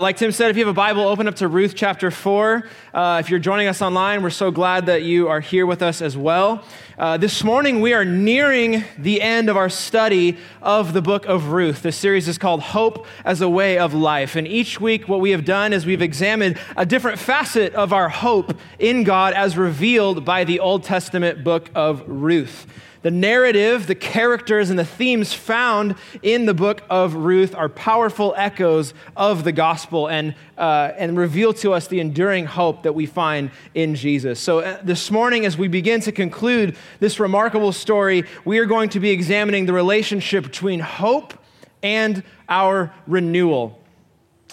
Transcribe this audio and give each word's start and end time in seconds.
Like 0.00 0.16
Tim 0.16 0.32
said, 0.32 0.50
if 0.50 0.56
you 0.56 0.64
have 0.64 0.70
a 0.70 0.72
Bible, 0.72 1.02
open 1.02 1.28
up 1.28 1.34
to 1.36 1.46
Ruth 1.46 1.74
chapter 1.76 2.10
4. 2.10 2.66
Uh, 2.94 3.18
if 3.22 3.28
you're 3.28 3.38
joining 3.38 3.68
us 3.68 3.82
online, 3.82 4.22
we're 4.22 4.30
so 4.30 4.50
glad 4.50 4.86
that 4.86 5.02
you 5.02 5.28
are 5.28 5.40
here 5.40 5.66
with 5.66 5.82
us 5.82 6.00
as 6.00 6.16
well. 6.16 6.64
Uh, 6.96 7.18
this 7.18 7.44
morning, 7.44 7.82
we 7.82 7.92
are 7.92 8.02
nearing 8.02 8.82
the 8.96 9.20
end 9.20 9.50
of 9.50 9.58
our 9.58 9.68
study 9.68 10.38
of 10.62 10.94
the 10.94 11.02
book 11.02 11.26
of 11.26 11.48
Ruth. 11.48 11.82
This 11.82 11.98
series 11.98 12.28
is 12.28 12.38
called 12.38 12.62
Hope 12.62 13.06
as 13.26 13.42
a 13.42 13.48
Way 13.50 13.76
of 13.76 13.92
Life. 13.92 14.36
And 14.36 14.48
each 14.48 14.80
week, 14.80 15.06
what 15.06 15.20
we 15.20 15.32
have 15.32 15.44
done 15.44 15.74
is 15.74 15.84
we've 15.84 16.00
examined 16.00 16.58
a 16.78 16.86
different 16.86 17.18
facet 17.18 17.74
of 17.74 17.92
our 17.92 18.08
hope 18.08 18.56
in 18.78 19.04
God 19.04 19.34
as 19.34 19.58
revealed 19.58 20.24
by 20.24 20.44
the 20.44 20.60
Old 20.60 20.82
Testament 20.82 21.44
book 21.44 21.68
of 21.74 22.02
Ruth. 22.06 22.66
The 23.02 23.10
narrative, 23.10 23.86
the 23.86 23.94
characters, 23.94 24.68
and 24.68 24.78
the 24.78 24.84
themes 24.84 25.32
found 25.32 25.94
in 26.22 26.44
the 26.44 26.52
book 26.52 26.82
of 26.90 27.14
Ruth 27.14 27.54
are 27.54 27.70
powerful 27.70 28.34
echoes 28.36 28.92
of 29.16 29.42
the 29.42 29.52
gospel 29.52 30.08
and, 30.08 30.34
uh, 30.58 30.92
and 30.98 31.16
reveal 31.16 31.54
to 31.54 31.72
us 31.72 31.86
the 31.86 32.00
enduring 32.00 32.44
hope 32.44 32.82
that 32.82 32.94
we 32.94 33.06
find 33.06 33.52
in 33.74 33.94
Jesus. 33.94 34.38
So, 34.38 34.58
uh, 34.58 34.80
this 34.82 35.10
morning, 35.10 35.46
as 35.46 35.56
we 35.56 35.66
begin 35.66 36.02
to 36.02 36.12
conclude 36.12 36.76
this 36.98 37.18
remarkable 37.18 37.72
story, 37.72 38.24
we 38.44 38.58
are 38.58 38.66
going 38.66 38.90
to 38.90 39.00
be 39.00 39.10
examining 39.10 39.64
the 39.64 39.72
relationship 39.72 40.44
between 40.44 40.80
hope 40.80 41.32
and 41.82 42.22
our 42.50 42.92
renewal. 43.06 43.78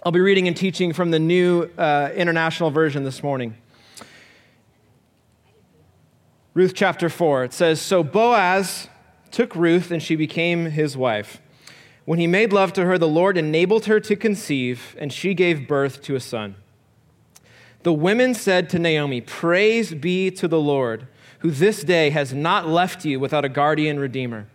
I'll 0.05 0.13
be 0.13 0.21
reading 0.21 0.47
and 0.47 0.55
teaching 0.55 0.93
from 0.93 1.11
the 1.11 1.19
New 1.19 1.63
uh, 1.77 2.11
International 2.15 2.71
Version 2.71 3.03
this 3.03 3.21
morning. 3.21 3.57
Ruth 6.57 6.73
chapter 6.73 7.07
4. 7.07 7.43
It 7.43 7.53
says 7.53 7.79
So 7.79 8.01
Boaz 8.01 8.87
took 9.29 9.55
Ruth, 9.55 9.91
and 9.91 10.01
she 10.01 10.15
became 10.15 10.71
his 10.71 10.97
wife. 10.97 11.39
When 12.05 12.17
he 12.17 12.25
made 12.25 12.51
love 12.51 12.73
to 12.73 12.85
her, 12.85 12.97
the 12.97 13.07
Lord 13.07 13.37
enabled 13.37 13.85
her 13.85 13.99
to 13.99 14.15
conceive, 14.15 14.95
and 14.97 15.13
she 15.13 15.35
gave 15.35 15.67
birth 15.67 16.01
to 16.01 16.15
a 16.15 16.19
son. 16.19 16.55
The 17.83 17.93
women 17.93 18.33
said 18.33 18.71
to 18.71 18.79
Naomi, 18.79 19.21
Praise 19.21 19.93
be 19.93 20.31
to 20.31 20.47
the 20.47 20.59
Lord, 20.59 21.05
who 21.41 21.51
this 21.51 21.83
day 21.83 22.09
has 22.09 22.33
not 22.33 22.67
left 22.67 23.05
you 23.05 23.19
without 23.19 23.45
a 23.45 23.49
guardian 23.49 23.99
redeemer. 23.99 24.47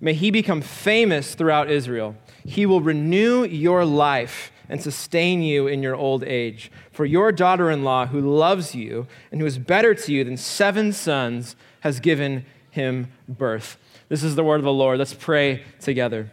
May 0.00 0.14
he 0.14 0.30
become 0.30 0.62
famous 0.62 1.34
throughout 1.34 1.70
Israel. 1.70 2.16
He 2.46 2.64
will 2.64 2.80
renew 2.80 3.44
your 3.44 3.84
life 3.84 4.50
and 4.68 4.82
sustain 4.82 5.42
you 5.42 5.66
in 5.66 5.82
your 5.82 5.94
old 5.94 6.24
age. 6.24 6.70
For 6.90 7.04
your 7.04 7.32
daughter 7.32 7.70
in 7.70 7.84
law, 7.84 8.06
who 8.06 8.20
loves 8.20 8.74
you 8.74 9.06
and 9.30 9.40
who 9.40 9.46
is 9.46 9.58
better 9.58 9.94
to 9.94 10.12
you 10.12 10.24
than 10.24 10.36
seven 10.36 10.92
sons, 10.92 11.56
has 11.80 12.00
given 12.00 12.46
him 12.70 13.08
birth. 13.28 13.76
This 14.08 14.22
is 14.22 14.36
the 14.36 14.44
word 14.44 14.56
of 14.56 14.64
the 14.64 14.72
Lord. 14.72 14.98
Let's 14.98 15.14
pray 15.14 15.64
together. 15.80 16.30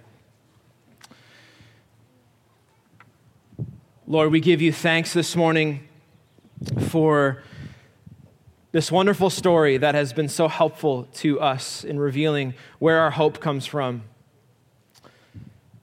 Lord, 4.08 4.32
we 4.32 4.40
give 4.40 4.62
you 4.62 4.74
thanks 4.74 5.14
this 5.14 5.36
morning 5.36 5.88
for 6.90 7.44
this 8.72 8.92
wonderful 8.92 9.30
story 9.30 9.78
that 9.78 9.96
has 9.96 10.14
been 10.14 10.30
so 10.30 10.48
helpful 10.48 11.04
to 11.16 11.40
us 11.40 11.84
in 11.84 12.00
revealing 12.00 12.54
where 12.80 13.00
our 13.00 13.12
hope 13.12 13.40
comes 13.40 13.66
from 13.66 14.04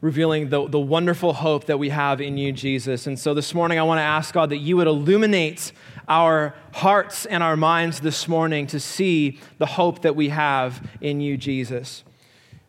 revealing 0.00 0.48
the, 0.48 0.68
the 0.68 0.78
wonderful 0.78 1.32
hope 1.32 1.64
that 1.64 1.78
we 1.78 1.88
have 1.88 2.20
in 2.20 2.36
you, 2.36 2.52
Jesus. 2.52 3.06
And 3.06 3.18
so 3.18 3.34
this 3.34 3.52
morning, 3.52 3.78
I 3.78 3.82
want 3.82 3.98
to 3.98 4.04
ask 4.04 4.32
God 4.32 4.50
that 4.50 4.58
you 4.58 4.76
would 4.76 4.86
illuminate 4.86 5.72
our 6.06 6.54
hearts 6.72 7.26
and 7.26 7.42
our 7.42 7.56
minds 7.56 8.00
this 8.00 8.28
morning 8.28 8.66
to 8.68 8.78
see 8.78 9.40
the 9.58 9.66
hope 9.66 10.02
that 10.02 10.14
we 10.14 10.28
have 10.28 10.88
in 11.00 11.20
you, 11.20 11.36
Jesus. 11.36 12.04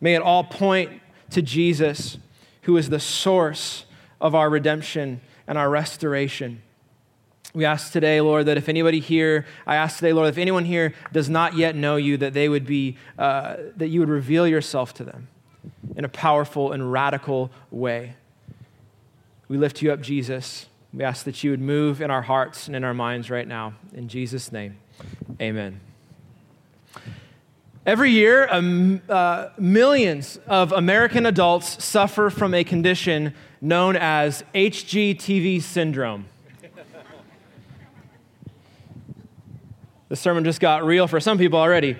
May 0.00 0.14
it 0.14 0.22
all 0.22 0.42
point 0.42 1.00
to 1.30 1.40
Jesus, 1.40 2.18
who 2.62 2.76
is 2.76 2.90
the 2.90 3.00
source 3.00 3.84
of 4.20 4.34
our 4.34 4.50
redemption 4.50 5.20
and 5.46 5.56
our 5.56 5.70
restoration. 5.70 6.60
We 7.54 7.64
ask 7.64 7.92
today, 7.92 8.20
Lord, 8.20 8.46
that 8.46 8.56
if 8.56 8.68
anybody 8.68 9.00
here, 9.00 9.46
I 9.66 9.76
ask 9.76 9.96
today, 9.96 10.12
Lord, 10.12 10.28
if 10.28 10.38
anyone 10.38 10.64
here 10.64 10.94
does 11.12 11.28
not 11.28 11.56
yet 11.56 11.76
know 11.76 11.96
you, 11.96 12.16
that 12.16 12.32
they 12.34 12.48
would 12.48 12.66
be, 12.66 12.96
uh, 13.18 13.56
that 13.76 13.88
you 13.88 14.00
would 14.00 14.08
reveal 14.08 14.46
yourself 14.46 14.94
to 14.94 15.04
them 15.04 15.28
in 15.96 16.04
a 16.04 16.08
powerful 16.08 16.72
and 16.72 16.92
radical 16.92 17.50
way. 17.70 18.14
We 19.48 19.58
lift 19.58 19.82
you 19.82 19.92
up, 19.92 20.00
Jesus. 20.00 20.66
We 20.92 21.04
ask 21.04 21.24
that 21.24 21.42
you 21.44 21.50
would 21.50 21.60
move 21.60 22.00
in 22.00 22.10
our 22.10 22.22
hearts 22.22 22.66
and 22.66 22.76
in 22.76 22.84
our 22.84 22.94
minds 22.94 23.30
right 23.30 23.46
now. 23.46 23.74
In 23.92 24.08
Jesus' 24.08 24.50
name, 24.50 24.78
amen. 25.40 25.80
Every 27.86 28.10
year, 28.10 28.46
um, 28.50 29.00
uh, 29.08 29.48
millions 29.58 30.38
of 30.46 30.70
American 30.72 31.26
adults 31.26 31.82
suffer 31.82 32.28
from 32.28 32.54
a 32.54 32.62
condition 32.62 33.34
known 33.60 33.96
as 33.96 34.44
HGTV 34.54 35.62
syndrome. 35.62 36.26
the 40.08 40.16
sermon 40.16 40.44
just 40.44 40.60
got 40.60 40.84
real 40.84 41.06
for 41.06 41.20
some 41.20 41.38
people 41.38 41.58
already. 41.58 41.96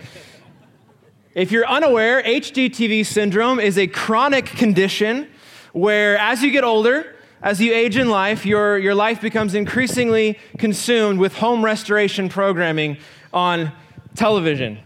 If 1.33 1.53
you're 1.53 1.67
unaware, 1.67 2.21
HGTV 2.25 3.07
syndrome 3.07 3.61
is 3.61 3.79
a 3.79 3.87
chronic 3.87 4.47
condition 4.47 5.29
where, 5.73 6.19
as 6.19 6.43
you 6.43 6.51
get 6.51 6.65
older, 6.65 7.15
as 7.41 7.61
you 7.61 7.73
age 7.73 7.97
in 7.97 8.11
life, 8.11 8.45
your, 8.45 8.79
your 8.79 8.97
life 8.97 9.21
becomes 9.21 9.55
increasingly 9.55 10.41
consumed 10.59 11.21
with 11.21 11.37
home 11.37 11.65
restoration 11.65 12.29
programming 12.29 12.97
on 13.33 13.71
television. 14.17 14.81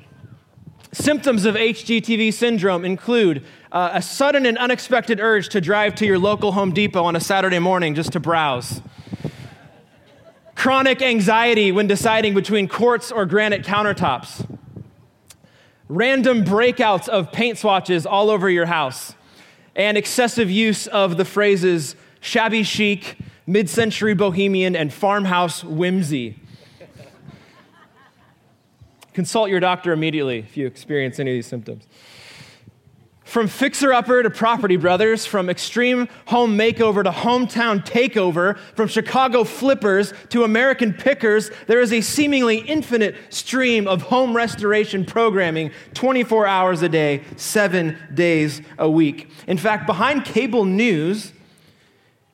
Symptoms 0.93 1.47
of 1.47 1.55
HGTV 1.55 2.31
syndrome 2.31 2.84
include 2.84 3.43
uh, 3.72 3.93
a 3.94 4.03
sudden 4.03 4.44
and 4.44 4.59
unexpected 4.59 5.21
urge 5.21 5.49
to 5.49 5.62
drive 5.62 5.94
to 5.94 6.05
your 6.05 6.19
local 6.19 6.53
Home 6.53 6.75
Depot 6.75 7.05
on 7.05 7.16
a 7.16 7.21
Saturday 7.21 7.59
morning 7.59 7.94
just 7.94 8.12
to 8.12 8.21
browse. 8.21 8.82
Chronic 10.55 11.00
anxiety 11.00 11.72
when 11.72 11.87
deciding 11.87 12.34
between 12.34 12.69
quartz 12.69 13.11
or 13.11 13.25
granite 13.25 13.65
countertops 13.65 14.47
random 15.88 16.44
breakouts 16.44 17.08
of 17.08 17.32
paint 17.32 17.58
swatches 17.58 18.06
all 18.06 18.30
over 18.30 18.48
your 18.48 18.66
house, 18.66 19.14
and 19.76 19.96
excessive 19.96 20.50
use 20.50 20.86
of 20.86 21.16
the 21.16 21.24
phrases 21.24 21.96
shabby 22.20 22.62
chic, 22.62 23.18
mid 23.46 23.68
century 23.68 24.14
bohemian, 24.14 24.74
and 24.74 24.92
farmhouse 24.92 25.62
whimsy. 25.62 26.38
Consult 29.12 29.48
your 29.48 29.60
doctor 29.60 29.92
immediately 29.92 30.38
if 30.40 30.56
you 30.56 30.66
experience 30.66 31.20
any 31.20 31.30
of 31.30 31.36
these 31.36 31.46
symptoms. 31.46 31.86
From 33.24 33.48
fixer 33.48 33.92
upper 33.92 34.22
to 34.22 34.28
property 34.28 34.76
brothers, 34.76 35.24
from 35.24 35.48
extreme 35.48 36.08
home 36.26 36.58
makeover 36.58 37.02
to 37.02 37.10
hometown 37.10 37.84
takeover, 37.84 38.58
from 38.76 38.86
Chicago 38.86 39.44
flippers 39.44 40.12
to 40.28 40.44
American 40.44 40.92
pickers, 40.92 41.50
there 41.66 41.80
is 41.80 41.92
a 41.92 42.02
seemingly 42.02 42.58
infinite 42.58 43.16
stream 43.30 43.88
of 43.88 44.02
home 44.02 44.36
restoration 44.36 45.06
programming 45.06 45.70
24 45.94 46.46
hours 46.46 46.82
a 46.82 46.88
day, 46.88 47.22
seven 47.36 47.96
days 48.12 48.60
a 48.78 48.88
week. 48.88 49.30
In 49.46 49.56
fact, 49.56 49.86
behind 49.86 50.26
cable 50.26 50.66
news, 50.66 51.32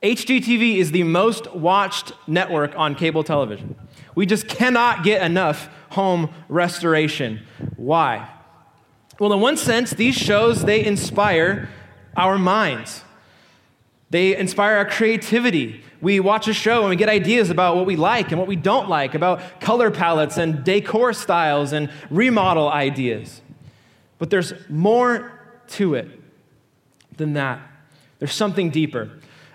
HGTV 0.03 0.75
is 0.75 0.91
the 0.91 1.03
most 1.03 1.53
watched 1.55 2.11
network 2.27 2.77
on 2.77 2.95
cable 2.95 3.23
television. 3.23 3.75
We 4.13 4.25
just 4.25 4.47
cannot 4.47 5.03
get 5.05 5.21
enough 5.23 5.69
home 5.89 6.33
restoration. 6.49 7.45
Why? 7.77 8.29
Well, 9.21 9.31
in 9.33 9.39
one 9.39 9.55
sense, 9.55 9.91
these 9.91 10.15
shows, 10.15 10.65
they 10.65 10.83
inspire 10.83 11.69
our 12.17 12.39
minds. 12.39 13.03
They 14.09 14.35
inspire 14.35 14.77
our 14.77 14.85
creativity. 14.85 15.83
We 16.01 16.19
watch 16.19 16.47
a 16.47 16.55
show 16.55 16.79
and 16.81 16.89
we 16.89 16.95
get 16.95 17.07
ideas 17.07 17.51
about 17.51 17.75
what 17.75 17.85
we 17.85 17.95
like 17.95 18.31
and 18.31 18.39
what 18.39 18.47
we 18.47 18.55
don't 18.55 18.89
like, 18.89 19.13
about 19.13 19.61
color 19.61 19.91
palettes 19.91 20.37
and 20.37 20.63
decor 20.63 21.13
styles 21.13 21.71
and 21.71 21.91
remodel 22.09 22.67
ideas. 22.67 23.41
But 24.17 24.31
there's 24.31 24.53
more 24.69 25.39
to 25.73 25.93
it 25.93 26.09
than 27.15 27.33
that. 27.33 27.61
There's 28.17 28.33
something 28.33 28.71
deeper. 28.71 29.07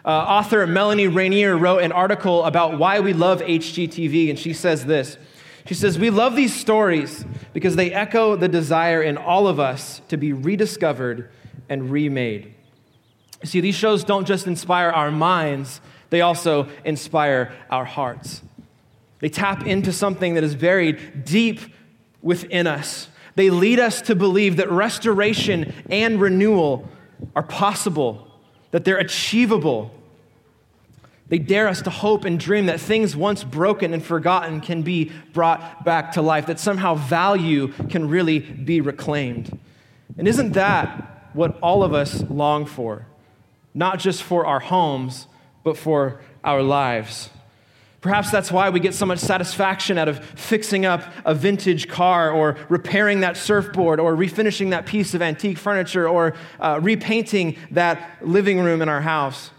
Uh, 0.05 0.11
author 0.11 0.65
Melanie 0.69 1.09
Rainer 1.09 1.59
wrote 1.59 1.83
an 1.83 1.91
article 1.91 2.45
about 2.45 2.79
why 2.79 3.01
we 3.01 3.13
love 3.13 3.41
HGTV, 3.41 4.31
and 4.31 4.39
she 4.39 4.53
says 4.53 4.87
this 4.87 5.19
she 5.67 5.75
says, 5.75 5.99
We 5.99 6.11
love 6.11 6.37
these 6.37 6.55
stories 6.55 7.25
because 7.53 7.77
they 7.77 7.93
echo 7.93 8.37
the 8.37 8.49
desire 8.49 9.03
in 9.03 9.17
all 9.17 9.49
of 9.49 9.61
us 9.61 10.01
to 10.09 10.17
be 10.17 10.33
rediscovered 10.33 11.31
and 11.69 11.91
remade. 11.91 12.55
See, 13.45 13.61
these 13.61 13.75
shows 13.75 14.05
don't 14.05 14.27
just 14.27 14.47
inspire 14.47 14.91
our 14.91 15.11
minds, 15.11 15.81
they 16.11 16.21
also 16.21 16.69
inspire 16.85 17.53
our 17.71 17.85
hearts. 17.85 18.43
They 19.19 19.29
tap 19.29 19.67
into 19.67 19.93
something 19.93 20.35
that 20.35 20.45
is 20.45 20.55
buried 20.55 21.25
deep 21.25 21.61
within 22.23 22.67
us. 22.67 23.09
They 23.35 23.51
lead 23.51 23.79
us 23.79 24.03
to 24.03 24.15
believe 24.15 24.57
that 24.57 24.71
restoration 24.71 25.75
and 25.91 26.21
renewal 26.21 26.89
are 27.35 27.43
possible, 27.43 28.29
that 28.71 28.85
they're 28.85 28.99
achievable, 28.99 29.91
they 31.29 31.39
dare 31.39 31.67
us 31.67 31.83
to 31.83 31.91
hope 31.91 32.25
and 32.25 32.39
dream 32.39 32.67
that 32.67 32.81
things 32.81 33.17
once 33.17 33.43
broken 33.43 33.93
and 33.93 34.05
forgotten 34.05 34.61
can 34.61 34.83
be 34.83 35.11
brought 35.33 35.85
back 35.85 36.13
to 36.13 36.23
life, 36.23 36.47
that 36.47 36.61
somehow 36.61 36.95
value 36.95 37.69
can 37.89 38.09
really 38.09 38.39
be 38.39 38.81
reclaimed. 38.81 39.59
And 40.17 40.29
isn't 40.29 40.53
that 40.53 41.31
what 41.33 41.59
all 41.61 41.83
of 41.83 41.93
us 41.93 42.23
long 42.31 42.65
for? 42.65 43.07
Not 43.75 43.99
just 43.99 44.23
for 44.23 44.47
our 44.47 44.61
homes, 44.61 45.27
but 45.65 45.77
for 45.77 46.21
our 46.45 46.63
lives. 46.63 47.29
Perhaps 48.01 48.31
that's 48.31 48.53
why 48.53 48.71
we 48.71 48.79
get 48.79 48.95
so 48.95 49.05
much 49.05 49.19
satisfaction 49.19 49.99
out 49.99 50.07
of 50.07 50.25
fixing 50.25 50.87
up 50.87 51.03
a 51.25 51.35
vintage 51.35 51.89
car 51.89 52.31
or 52.31 52.57
repairing 52.69 53.21
that 53.21 53.37
surfboard 53.37 53.99
or 53.99 54.15
refinishing 54.15 54.71
that 54.71 54.87
piece 54.87 55.13
of 55.13 55.23
antique 55.23 55.59
furniture 55.59 56.09
or 56.09 56.35
uh, 56.61 56.79
repainting 56.81 57.57
that 57.73 58.19
living 58.23 58.61
room 58.61 58.81
in 58.81 58.89
our 58.89 59.01
house. 59.01 59.51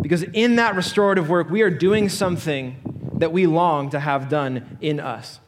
Because 0.00 0.22
in 0.22 0.56
that 0.56 0.74
restorative 0.74 1.28
work, 1.28 1.50
we 1.50 1.62
are 1.62 1.70
doing 1.70 2.08
something 2.08 3.10
that 3.18 3.32
we 3.32 3.46
long 3.46 3.90
to 3.90 4.00
have 4.00 4.28
done 4.28 4.78
in 4.80 5.00
us. 5.00 5.40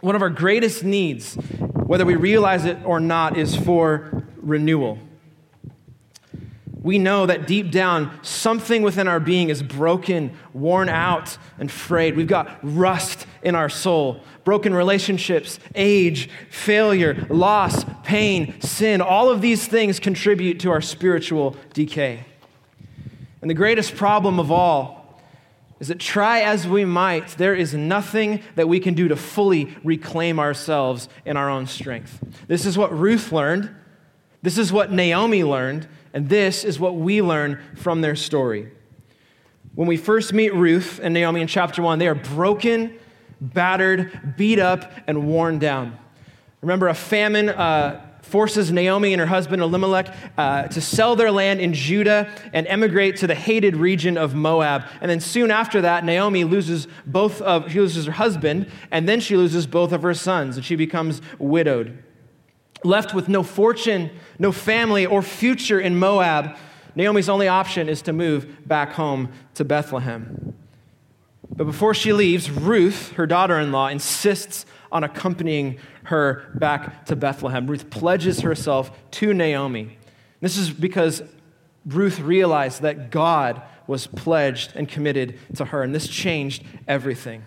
One 0.00 0.14
of 0.14 0.22
our 0.22 0.30
greatest 0.30 0.82
needs, 0.82 1.34
whether 1.34 2.06
we 2.06 2.16
realize 2.16 2.64
it 2.64 2.78
or 2.84 3.00
not, 3.00 3.36
is 3.36 3.54
for 3.54 4.24
renewal 4.36 4.98
we 6.82 6.98
know 6.98 7.26
that 7.26 7.46
deep 7.46 7.70
down, 7.70 8.18
something 8.22 8.82
within 8.82 9.06
our 9.06 9.20
being 9.20 9.50
is 9.50 9.62
broken, 9.62 10.32
worn 10.54 10.88
out, 10.88 11.36
and 11.58 11.70
frayed. 11.70 12.16
We've 12.16 12.26
got 12.26 12.58
rust 12.62 13.26
in 13.42 13.54
our 13.54 13.68
soul, 13.68 14.22
broken 14.44 14.72
relationships, 14.72 15.58
age, 15.74 16.30
failure, 16.48 17.26
loss, 17.28 17.84
pain, 18.02 18.60
sin. 18.60 19.00
All 19.00 19.30
of 19.30 19.42
these 19.42 19.66
things 19.66 20.00
contribute 20.00 20.60
to 20.60 20.70
our 20.70 20.80
spiritual 20.80 21.54
decay. 21.74 22.24
And 23.40 23.50
the 23.50 23.54
greatest 23.54 23.96
problem 23.96 24.38
of 24.38 24.50
all 24.50 25.20
is 25.80 25.88
that 25.88 25.98
try 25.98 26.40
as 26.40 26.68
we 26.68 26.84
might, 26.84 27.28
there 27.38 27.54
is 27.54 27.72
nothing 27.72 28.42
that 28.54 28.68
we 28.68 28.80
can 28.80 28.92
do 28.92 29.08
to 29.08 29.16
fully 29.16 29.74
reclaim 29.82 30.38
ourselves 30.38 31.08
in 31.24 31.38
our 31.38 31.48
own 31.48 31.66
strength. 31.66 32.22
This 32.48 32.66
is 32.66 32.76
what 32.76 32.96
Ruth 32.96 33.32
learned. 33.32 33.74
This 34.42 34.58
is 34.58 34.72
what 34.72 34.92
Naomi 34.92 35.42
learned. 35.42 35.88
And 36.12 36.28
this 36.28 36.64
is 36.64 36.78
what 36.78 36.96
we 36.96 37.22
learn 37.22 37.62
from 37.76 38.02
their 38.02 38.14
story. 38.14 38.70
When 39.74 39.88
we 39.88 39.96
first 39.96 40.32
meet 40.34 40.52
Ruth 40.52 41.00
and 41.02 41.14
Naomi 41.14 41.40
in 41.40 41.46
chapter 41.46 41.80
1, 41.80 41.98
they 41.98 42.08
are 42.08 42.14
broken, 42.14 42.98
battered, 43.40 44.36
beat 44.36 44.58
up, 44.58 44.92
and 45.06 45.26
worn 45.26 45.58
down. 45.58 45.96
Remember, 46.60 46.88
a 46.88 46.94
famine 46.94 47.48
uh, 47.48 48.04
forces 48.30 48.70
Naomi 48.70 49.12
and 49.12 49.20
her 49.20 49.26
husband 49.26 49.60
Elimelech 49.62 50.14
uh, 50.38 50.62
to 50.68 50.80
sell 50.80 51.16
their 51.16 51.30
land 51.30 51.60
in 51.60 51.74
Judah 51.74 52.30
and 52.52 52.66
emigrate 52.66 53.16
to 53.16 53.26
the 53.26 53.34
hated 53.34 53.76
region 53.76 54.16
of 54.16 54.34
Moab. 54.34 54.84
And 55.00 55.10
then 55.10 55.20
soon 55.20 55.50
after 55.50 55.80
that, 55.80 56.04
Naomi 56.04 56.44
loses 56.44 56.86
both 57.06 57.42
of, 57.42 57.70
she 57.70 57.80
loses 57.80 58.06
her 58.06 58.12
husband, 58.12 58.70
and 58.90 59.08
then 59.08 59.20
she 59.20 59.36
loses 59.36 59.66
both 59.66 59.92
of 59.92 60.02
her 60.02 60.14
sons, 60.14 60.56
and 60.56 60.64
she 60.64 60.76
becomes 60.76 61.20
widowed. 61.38 62.02
Left 62.84 63.12
with 63.12 63.28
no 63.28 63.42
fortune, 63.42 64.10
no 64.38 64.52
family, 64.52 65.04
or 65.04 65.22
future 65.22 65.80
in 65.80 65.98
Moab, 65.98 66.56
Naomi's 66.94 67.28
only 67.28 67.48
option 67.48 67.88
is 67.88 68.02
to 68.02 68.12
move 68.12 68.66
back 68.66 68.92
home 68.92 69.30
to 69.54 69.64
Bethlehem. 69.64 70.54
But 71.54 71.64
before 71.64 71.94
she 71.94 72.12
leaves, 72.12 72.50
Ruth, 72.50 73.12
her 73.12 73.26
daughter 73.26 73.58
in 73.58 73.72
law, 73.72 73.88
insists 73.88 74.64
on 74.92 75.04
accompanying 75.04 75.78
her 76.04 76.50
back 76.54 77.04
to 77.06 77.16
Bethlehem. 77.16 77.66
Ruth 77.66 77.90
pledges 77.90 78.40
herself 78.40 78.90
to 79.12 79.34
Naomi. 79.34 79.98
This 80.40 80.56
is 80.56 80.70
because 80.70 81.22
Ruth 81.86 82.20
realized 82.20 82.82
that 82.82 83.10
God 83.10 83.62
was 83.86 84.06
pledged 84.06 84.72
and 84.76 84.88
committed 84.88 85.38
to 85.56 85.66
her, 85.66 85.82
and 85.82 85.94
this 85.94 86.08
changed 86.08 86.62
everything. 86.86 87.44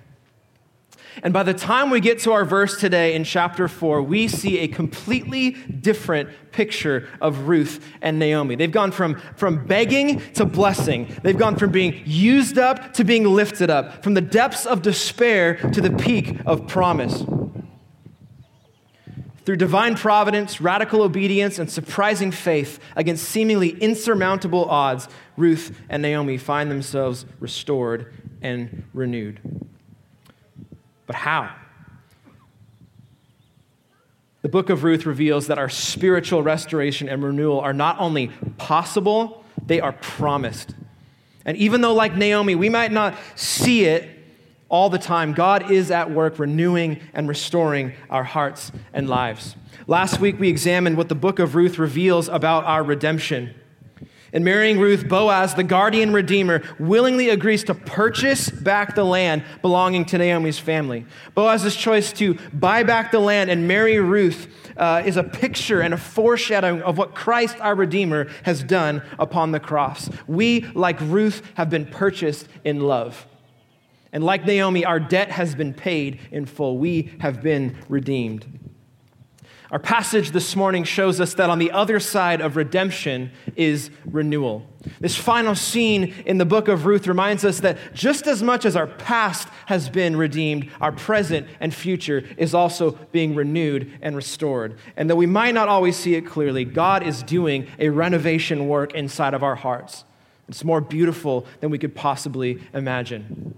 And 1.22 1.34
by 1.34 1.44
the 1.44 1.54
time 1.54 1.90
we 1.90 2.00
get 2.00 2.20
to 2.20 2.32
our 2.32 2.44
verse 2.44 2.80
today 2.80 3.14
in 3.14 3.24
chapter 3.24 3.68
4, 3.68 4.02
we 4.02 4.28
see 4.28 4.60
a 4.60 4.68
completely 4.68 5.52
different 5.52 6.30
picture 6.52 7.08
of 7.22 7.48
Ruth 7.48 7.86
and 8.02 8.18
Naomi. 8.18 8.56
They've 8.56 8.72
gone 8.72 8.92
from, 8.92 9.22
from 9.36 9.66
begging 9.66 10.20
to 10.34 10.46
blessing. 10.46 11.16
They've 11.22 11.38
gone 11.38 11.56
from 11.56 11.72
being 11.72 12.02
used 12.06 12.58
up 12.58 12.94
to 12.94 13.04
being 13.04 13.26
lifted 13.26 13.70
up, 13.70 14.04
from 14.04 14.16
the 14.16 14.22
depths 14.22 14.66
of 14.66 14.82
despair 14.82 15.56
to 15.56 15.82
the 15.82 15.92
peak 15.92 16.40
of 16.46 16.68
promise. 16.68 17.24
Through 19.46 19.58
divine 19.58 19.96
providence, 19.96 20.62
radical 20.62 21.02
obedience, 21.02 21.60
and 21.60 21.70
surprising 21.70 22.32
faith 22.32 22.80
against 22.96 23.26
seemingly 23.26 23.70
insurmountable 23.70 24.66
odds, 24.66 25.10
Ruth 25.36 25.78
and 25.90 26.02
Naomi 26.02 26.38
find 26.38 26.72
themselves 26.72 27.26
restored 27.40 28.14
and 28.42 28.86
renewed. 28.94 29.42
But 31.06 31.18
how? 31.18 31.54
The 34.44 34.50
book 34.50 34.70
of 34.70 34.84
Ruth 34.84 35.06
reveals 35.06 35.48
that 35.48 35.58
our 35.58 35.70
spiritual 35.70 36.44
restoration 36.44 37.10
and 37.10 37.24
renewal 37.24 37.60
are 37.60 37.74
not 37.74 38.00
only 38.00 38.28
possible, 38.58 39.44
they 39.66 39.82
are 39.82 39.94
promised. 39.94 40.76
And 41.46 41.58
even 41.58 41.82
though, 41.82 41.94
like 41.94 42.16
Naomi, 42.16 42.56
we 42.56 42.70
might 42.70 42.92
not 42.92 43.18
see 43.36 43.86
it 43.86 44.10
all 44.74 44.90
the 44.90 44.98
time, 44.98 45.34
God 45.34 45.70
is 45.70 45.92
at 45.92 46.10
work 46.10 46.40
renewing 46.40 47.00
and 47.14 47.30
restoring 47.30 47.94
our 48.10 48.24
hearts 48.24 48.72
and 48.92 49.08
lives. 49.08 49.56
Last 49.86 50.20
week, 50.20 50.40
we 50.40 50.50
examined 50.50 50.98
what 50.98 51.10
the 51.10 51.16
book 51.16 51.38
of 51.38 51.54
Ruth 51.54 51.78
reveals 51.78 52.28
about 52.28 52.64
our 52.64 52.84
redemption. 52.84 53.54
In 54.32 54.44
marrying 54.44 54.80
Ruth, 54.80 55.08
Boaz, 55.08 55.54
the 55.54 55.64
guardian 55.64 56.12
redeemer, 56.12 56.64
willingly 56.80 57.30
agrees 57.30 57.64
to 57.66 57.76
purchase 57.76 58.50
back 58.50 58.96
the 58.96 59.04
land 59.04 59.44
belonging 59.62 60.06
to 60.06 60.18
Naomi's 60.18 60.58
family. 60.58 61.06
Boaz's 61.36 61.76
choice 61.76 62.12
to 62.14 62.34
buy 62.52 62.82
back 62.82 63.12
the 63.12 63.20
land 63.20 63.52
and 63.52 63.68
marry 63.68 64.00
Ruth 64.00 64.48
uh, 64.76 65.04
is 65.06 65.18
a 65.18 65.24
picture 65.24 65.82
and 65.82 65.94
a 65.94 65.98
foreshadowing 65.98 66.82
of 66.82 66.98
what 66.98 67.14
Christ, 67.14 67.58
our 67.60 67.76
Redeemer, 67.76 68.28
has 68.42 68.64
done 68.64 69.04
upon 69.20 69.52
the 69.52 69.60
cross. 69.60 70.10
We, 70.26 70.62
like 70.74 71.00
Ruth, 71.00 71.44
have 71.54 71.70
been 71.70 71.86
purchased 71.86 72.48
in 72.64 72.80
love. 72.80 73.28
And 74.14 74.24
like 74.24 74.46
Naomi, 74.46 74.86
our 74.86 75.00
debt 75.00 75.32
has 75.32 75.56
been 75.56 75.74
paid 75.74 76.20
in 76.32 76.46
full. 76.46 76.78
We 76.78 77.12
have 77.20 77.42
been 77.42 77.76
redeemed. 77.90 78.60
Our 79.72 79.80
passage 79.80 80.30
this 80.30 80.56
morning 80.56 80.84
shows 80.84 81.20
us 81.20 81.34
that 81.34 81.50
on 81.50 81.58
the 81.58 81.72
other 81.72 82.00
side 82.00 82.42
of 82.42 82.56
redemption 82.56 83.32
is 83.56 83.90
renewal. 84.06 84.68
This 85.00 85.16
final 85.16 85.56
scene 85.56 86.14
in 86.28 86.38
the 86.38 86.46
book 86.46 86.68
of 86.68 86.86
Ruth 86.86 87.08
reminds 87.08 87.44
us 87.44 87.62
that 87.62 87.80
just 87.96 88.28
as 88.28 88.44
much 88.44 88.66
as 88.66 88.76
our 88.76 88.86
past 88.86 89.48
has 89.66 89.90
been 89.90 90.16
redeemed, 90.16 90.70
our 90.80 90.92
present 90.92 91.48
and 91.60 91.74
future 91.74 92.24
is 92.38 92.54
also 92.54 92.92
being 93.12 93.34
renewed 93.34 93.92
and 94.04 94.16
restored. 94.16 94.78
And 94.96 95.10
though 95.10 95.16
we 95.16 95.26
might 95.26 95.56
not 95.56 95.70
always 95.70 95.98
see 95.98 96.14
it 96.14 96.28
clearly, 96.28 96.66
God 96.66 97.02
is 97.02 97.24
doing 97.24 97.66
a 97.80 97.90
renovation 97.90 98.68
work 98.68 98.94
inside 98.94 99.34
of 99.34 99.42
our 99.42 99.56
hearts. 99.56 100.04
It's 100.48 100.64
more 100.64 100.82
beautiful 100.82 101.48
than 101.62 101.72
we 101.72 101.80
could 101.80 101.96
possibly 101.96 102.62
imagine. 102.76 103.56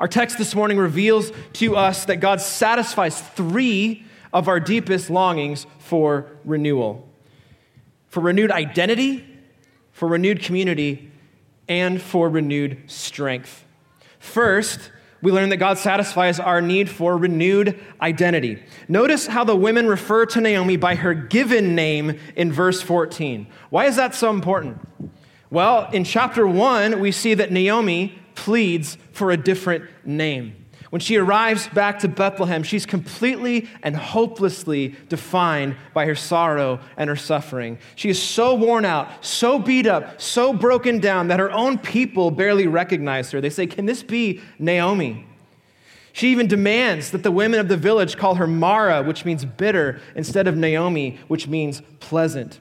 Our 0.00 0.08
text 0.08 0.38
this 0.38 0.54
morning 0.54 0.78
reveals 0.78 1.32
to 1.54 1.76
us 1.76 2.04
that 2.06 2.16
God 2.16 2.40
satisfies 2.40 3.20
three 3.20 4.04
of 4.32 4.48
our 4.48 4.60
deepest 4.60 5.10
longings 5.10 5.66
for 5.78 6.26
renewal 6.44 7.08
for 8.14 8.20
renewed 8.20 8.52
identity, 8.52 9.26
for 9.90 10.06
renewed 10.06 10.40
community, 10.40 11.10
and 11.68 12.00
for 12.00 12.28
renewed 12.28 12.80
strength. 12.86 13.64
First, 14.20 14.92
we 15.20 15.32
learn 15.32 15.48
that 15.48 15.56
God 15.56 15.78
satisfies 15.78 16.38
our 16.38 16.62
need 16.62 16.88
for 16.88 17.16
renewed 17.18 17.76
identity. 18.00 18.62
Notice 18.86 19.26
how 19.26 19.42
the 19.42 19.56
women 19.56 19.88
refer 19.88 20.26
to 20.26 20.40
Naomi 20.40 20.76
by 20.76 20.94
her 20.94 21.12
given 21.12 21.74
name 21.74 22.20
in 22.36 22.52
verse 22.52 22.80
14. 22.80 23.48
Why 23.70 23.86
is 23.86 23.96
that 23.96 24.14
so 24.14 24.30
important? 24.30 24.86
Well, 25.50 25.90
in 25.90 26.04
chapter 26.04 26.46
1, 26.46 27.00
we 27.00 27.10
see 27.10 27.34
that 27.34 27.50
Naomi 27.50 28.16
pleads 28.34 28.98
for 29.12 29.30
a 29.30 29.36
different 29.36 29.84
name. 30.04 30.64
When 30.94 31.00
she 31.00 31.16
arrives 31.16 31.66
back 31.66 31.98
to 32.00 32.08
Bethlehem, 32.08 32.62
she's 32.62 32.86
completely 32.86 33.68
and 33.82 33.96
hopelessly 33.96 34.94
defined 35.08 35.74
by 35.92 36.06
her 36.06 36.14
sorrow 36.14 36.78
and 36.96 37.10
her 37.10 37.16
suffering. 37.16 37.78
She 37.96 38.10
is 38.10 38.22
so 38.22 38.54
worn 38.54 38.84
out, 38.84 39.24
so 39.24 39.58
beat 39.58 39.88
up, 39.88 40.20
so 40.20 40.52
broken 40.52 41.00
down 41.00 41.26
that 41.28 41.40
her 41.40 41.50
own 41.50 41.78
people 41.78 42.30
barely 42.30 42.68
recognize 42.68 43.32
her. 43.32 43.40
They 43.40 43.50
say, 43.50 43.66
Can 43.66 43.86
this 43.86 44.04
be 44.04 44.40
Naomi? 44.60 45.26
She 46.12 46.28
even 46.28 46.46
demands 46.46 47.10
that 47.10 47.24
the 47.24 47.32
women 47.32 47.58
of 47.58 47.66
the 47.66 47.76
village 47.76 48.16
call 48.16 48.36
her 48.36 48.46
Mara, 48.46 49.02
which 49.02 49.24
means 49.24 49.44
bitter, 49.44 50.00
instead 50.14 50.46
of 50.46 50.56
Naomi, 50.56 51.18
which 51.26 51.48
means 51.48 51.82
pleasant. 51.98 52.60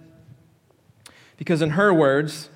Because 1.37 1.61
in 1.61 1.69
her 1.69 1.93
words, 1.93 2.49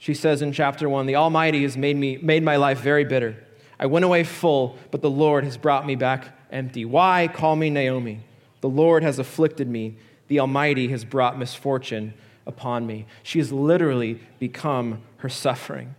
she 0.00 0.14
says 0.14 0.40
in 0.40 0.50
chapter 0.50 0.88
1, 0.88 1.04
the 1.04 1.16
Almighty 1.16 1.62
has 1.62 1.76
made, 1.76 1.94
me, 1.94 2.16
made 2.16 2.42
my 2.42 2.56
life 2.56 2.80
very 2.80 3.04
bitter. 3.04 3.36
I 3.78 3.84
went 3.84 4.06
away 4.06 4.24
full, 4.24 4.78
but 4.90 5.02
the 5.02 5.10
Lord 5.10 5.44
has 5.44 5.58
brought 5.58 5.86
me 5.86 5.94
back 5.94 6.38
empty. 6.50 6.86
Why 6.86 7.28
call 7.28 7.54
me 7.54 7.68
Naomi? 7.68 8.20
The 8.62 8.68
Lord 8.70 9.02
has 9.02 9.18
afflicted 9.18 9.68
me. 9.68 9.98
The 10.28 10.40
Almighty 10.40 10.88
has 10.88 11.04
brought 11.04 11.38
misfortune 11.38 12.14
upon 12.46 12.86
me. 12.86 13.04
She 13.22 13.40
has 13.40 13.52
literally 13.52 14.18
become 14.38 15.02
her 15.18 15.28
suffering. 15.28 15.94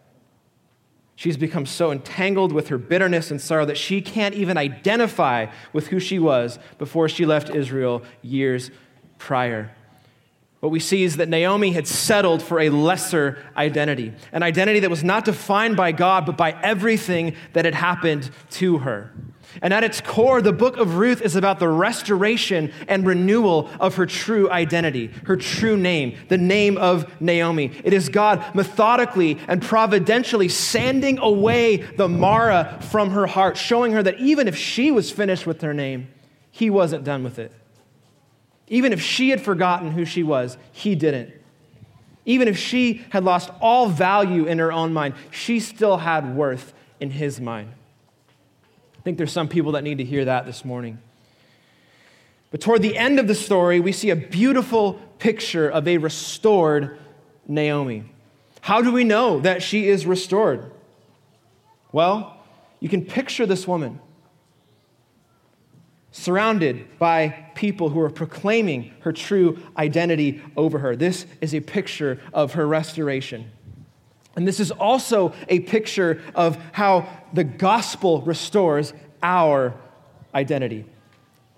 She's 1.15 1.37
become 1.37 1.67
so 1.67 1.91
entangled 1.91 2.51
with 2.51 2.69
her 2.69 2.79
bitterness 2.79 3.29
and 3.29 3.39
sorrow 3.39 3.65
that 3.67 3.77
she 3.77 4.01
can't 4.01 4.33
even 4.33 4.57
identify 4.57 5.45
with 5.73 5.87
who 5.87 5.99
she 5.99 6.17
was 6.17 6.57
before 6.79 7.07
she 7.07 7.27
left 7.27 7.51
Israel 7.51 8.01
years 8.23 8.71
prior. 9.19 9.69
What 10.61 10.71
we 10.71 10.79
see 10.79 11.03
is 11.03 11.17
that 11.17 11.27
Naomi 11.27 11.71
had 11.71 11.87
settled 11.87 12.43
for 12.43 12.59
a 12.59 12.69
lesser 12.69 13.43
identity, 13.57 14.13
an 14.31 14.43
identity 14.43 14.79
that 14.81 14.91
was 14.91 15.03
not 15.03 15.25
defined 15.25 15.75
by 15.75 15.91
God, 15.91 16.23
but 16.25 16.37
by 16.37 16.51
everything 16.61 17.35
that 17.53 17.65
had 17.65 17.73
happened 17.73 18.29
to 18.51 18.77
her. 18.77 19.11
And 19.63 19.73
at 19.73 19.83
its 19.83 20.01
core, 20.01 20.39
the 20.39 20.53
book 20.53 20.77
of 20.77 20.97
Ruth 20.97 21.23
is 21.23 21.35
about 21.35 21.57
the 21.57 21.67
restoration 21.67 22.71
and 22.87 23.07
renewal 23.07 23.71
of 23.79 23.95
her 23.95 24.05
true 24.05 24.49
identity, 24.51 25.07
her 25.25 25.35
true 25.35 25.75
name, 25.75 26.15
the 26.29 26.37
name 26.37 26.77
of 26.77 27.11
Naomi. 27.19 27.71
It 27.83 27.91
is 27.91 28.07
God 28.07 28.53
methodically 28.53 29.39
and 29.47 29.63
providentially 29.63 30.47
sanding 30.47 31.17
away 31.17 31.77
the 31.77 32.07
Mara 32.07 32.77
from 32.91 33.09
her 33.09 33.25
heart, 33.25 33.57
showing 33.57 33.93
her 33.93 34.03
that 34.03 34.19
even 34.19 34.47
if 34.47 34.55
she 34.55 34.91
was 34.91 35.11
finished 35.11 35.47
with 35.47 35.61
her 35.61 35.73
name, 35.73 36.07
he 36.51 36.69
wasn't 36.69 37.03
done 37.03 37.23
with 37.23 37.39
it. 37.39 37.51
Even 38.71 38.93
if 38.93 39.01
she 39.01 39.29
had 39.29 39.41
forgotten 39.41 39.91
who 39.91 40.05
she 40.05 40.23
was, 40.23 40.57
he 40.71 40.95
didn't. 40.95 41.33
Even 42.25 42.47
if 42.47 42.57
she 42.57 43.05
had 43.09 43.25
lost 43.25 43.51
all 43.59 43.89
value 43.89 44.45
in 44.45 44.59
her 44.59 44.71
own 44.71 44.93
mind, 44.93 45.13
she 45.29 45.59
still 45.59 45.97
had 45.97 46.35
worth 46.37 46.73
in 47.01 47.11
his 47.11 47.41
mind. 47.41 47.73
I 48.97 49.01
think 49.01 49.17
there's 49.17 49.33
some 49.33 49.49
people 49.49 49.73
that 49.73 49.83
need 49.83 49.97
to 49.97 50.05
hear 50.05 50.23
that 50.23 50.45
this 50.45 50.63
morning. 50.63 50.99
But 52.49 52.61
toward 52.61 52.81
the 52.81 52.97
end 52.97 53.19
of 53.19 53.27
the 53.27 53.35
story, 53.35 53.81
we 53.81 53.91
see 53.91 54.09
a 54.09 54.15
beautiful 54.15 54.93
picture 55.19 55.67
of 55.67 55.85
a 55.85 55.97
restored 55.97 56.97
Naomi. 57.49 58.05
How 58.61 58.81
do 58.81 58.93
we 58.93 59.03
know 59.03 59.41
that 59.41 59.61
she 59.61 59.89
is 59.89 60.05
restored? 60.05 60.71
Well, 61.91 62.37
you 62.79 62.87
can 62.87 63.03
picture 63.03 63.45
this 63.45 63.67
woman 63.67 63.99
surrounded 66.11 66.97
by 66.97 67.50
people 67.61 67.89
who 67.89 67.99
are 67.99 68.09
proclaiming 68.09 68.91
her 69.01 69.13
true 69.13 69.59
identity 69.77 70.41
over 70.57 70.79
her. 70.79 70.95
This 70.95 71.27
is 71.41 71.53
a 71.53 71.59
picture 71.59 72.19
of 72.33 72.53
her 72.53 72.67
restoration. 72.67 73.51
And 74.35 74.47
this 74.47 74.59
is 74.59 74.71
also 74.71 75.31
a 75.47 75.59
picture 75.59 76.23
of 76.33 76.57
how 76.71 77.07
the 77.33 77.43
gospel 77.43 78.23
restores 78.23 78.93
our 79.21 79.75
identity. 80.33 80.85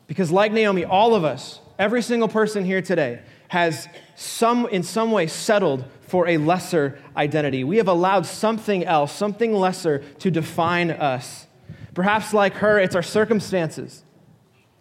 Because, 0.07 0.29
like 0.29 0.51
Naomi, 0.51 0.83
all 0.83 1.15
of 1.15 1.23
us, 1.23 1.61
every 1.79 2.01
single 2.01 2.27
person 2.27 2.65
here 2.65 2.81
today, 2.81 3.21
has 3.47 3.87
some, 4.17 4.67
in 4.67 4.83
some 4.83 5.09
way 5.13 5.27
settled 5.27 5.85
for 6.01 6.27
a 6.27 6.35
lesser 6.35 6.99
identity. 7.15 7.63
We 7.63 7.77
have 7.77 7.87
allowed 7.87 8.25
something 8.25 8.83
else, 8.83 9.13
something 9.13 9.53
lesser, 9.53 9.99
to 10.19 10.29
define 10.29 10.91
us. 10.91 11.47
Perhaps, 11.93 12.33
like 12.33 12.55
her, 12.55 12.77
it's 12.77 12.93
our 12.93 13.03
circumstances. 13.03 14.03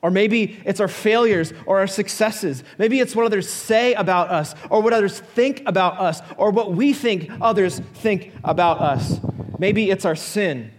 Or 0.03 0.11
maybe 0.11 0.61
it's 0.65 0.81
our 0.81 0.89
failures 0.89 1.53
or 1.65 1.79
our 1.79 1.87
successes. 1.87 2.65
Maybe 2.77 2.99
it's 2.99 3.15
what 3.15 3.25
others 3.25 3.49
say 3.49 3.95
about 3.95 4.31
us 4.31 4.55
or 4.69 4.83
what 4.83 4.93
others 4.93 5.21
think 5.21 5.63
about 5.65 5.99
us 6.01 6.21
or 6.37 6.51
what 6.51 6.73
we 6.73 6.93
think 6.93 7.31
others 7.41 7.79
think 7.79 8.33
about 8.43 8.81
us. 8.81 9.21
Maybe 9.59 9.91
it's 9.91 10.05
our 10.05 10.17
sin. 10.17 10.73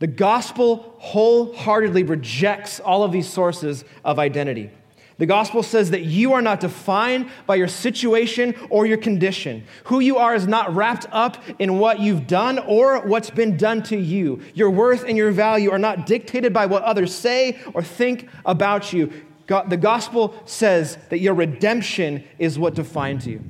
The 0.00 0.08
gospel 0.08 0.96
wholeheartedly 0.98 2.02
rejects 2.02 2.80
all 2.80 3.04
of 3.04 3.12
these 3.12 3.28
sources 3.28 3.84
of 4.04 4.18
identity. 4.18 4.70
The 5.18 5.26
gospel 5.26 5.64
says 5.64 5.90
that 5.90 6.04
you 6.04 6.32
are 6.32 6.42
not 6.42 6.60
defined 6.60 7.28
by 7.44 7.56
your 7.56 7.66
situation 7.66 8.54
or 8.70 8.86
your 8.86 8.98
condition. 8.98 9.64
Who 9.84 9.98
you 9.98 10.16
are 10.16 10.34
is 10.34 10.46
not 10.46 10.72
wrapped 10.74 11.06
up 11.10 11.42
in 11.58 11.78
what 11.80 11.98
you've 11.98 12.28
done 12.28 12.60
or 12.60 13.00
what's 13.00 13.30
been 13.30 13.56
done 13.56 13.82
to 13.84 13.98
you. 13.98 14.40
Your 14.54 14.70
worth 14.70 15.04
and 15.04 15.16
your 15.16 15.32
value 15.32 15.72
are 15.72 15.78
not 15.78 16.06
dictated 16.06 16.52
by 16.52 16.66
what 16.66 16.84
others 16.84 17.12
say 17.12 17.58
or 17.74 17.82
think 17.82 18.28
about 18.46 18.92
you. 18.92 19.12
The 19.48 19.76
gospel 19.76 20.40
says 20.44 20.98
that 21.08 21.18
your 21.18 21.34
redemption 21.34 22.22
is 22.38 22.58
what 22.58 22.74
defines 22.74 23.26
you. 23.26 23.42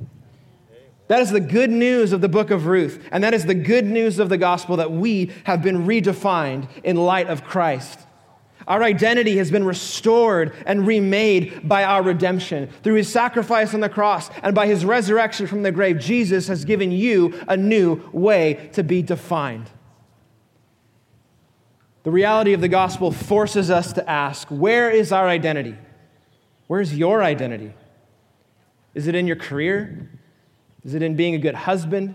That 1.08 1.20
is 1.20 1.30
the 1.30 1.40
good 1.40 1.70
news 1.70 2.12
of 2.12 2.20
the 2.20 2.28
book 2.28 2.50
of 2.50 2.66
Ruth, 2.66 3.02
and 3.10 3.25
that 3.25 3.34
is 3.34 3.46
the 3.46 3.54
good 3.54 3.87
news 3.87 4.18
of 4.18 4.28
the 4.28 4.37
gospel 4.38 4.76
that 4.76 4.92
we 4.92 5.32
have 5.44 5.62
been 5.62 5.87
redefined 5.87 6.68
in 6.84 6.96
light 6.96 7.28
of 7.28 7.44
Christ. 7.44 8.00
Our 8.68 8.82
identity 8.82 9.38
has 9.38 9.50
been 9.50 9.64
restored 9.64 10.54
and 10.66 10.87
remade 10.87 11.66
by 11.66 11.84
our 11.84 12.02
redemption. 12.02 12.68
Through 12.82 12.96
his 12.96 13.08
sacrifice 13.08 13.72
on 13.72 13.80
the 13.80 13.88
cross 13.88 14.30
and 14.42 14.54
by 14.54 14.66
his 14.66 14.84
resurrection 14.84 15.46
from 15.46 15.62
the 15.62 15.72
grave, 15.72 15.98
Jesus 15.98 16.48
has 16.48 16.66
given 16.66 16.92
you 16.92 17.40
a 17.48 17.56
new 17.56 18.02
way 18.12 18.68
to 18.75 18.84
be 18.84 19.00
defined. 19.00 19.70
The 22.02 22.10
reality 22.10 22.52
of 22.52 22.60
the 22.60 22.68
gospel 22.68 23.10
forces 23.10 23.70
us 23.70 23.94
to 23.94 24.08
ask 24.08 24.46
where 24.48 24.90
is 24.90 25.12
our 25.12 25.26
identity? 25.26 25.75
Where's 26.66 26.94
your 26.94 27.22
identity? 27.22 27.72
Is 28.94 29.06
it 29.06 29.14
in 29.14 29.26
your 29.26 29.37
career? 29.37 30.10
Is 30.84 30.92
it 30.92 31.02
in 31.02 31.16
being 31.16 31.34
a 31.34 31.38
good 31.38 31.54
husband, 31.54 32.14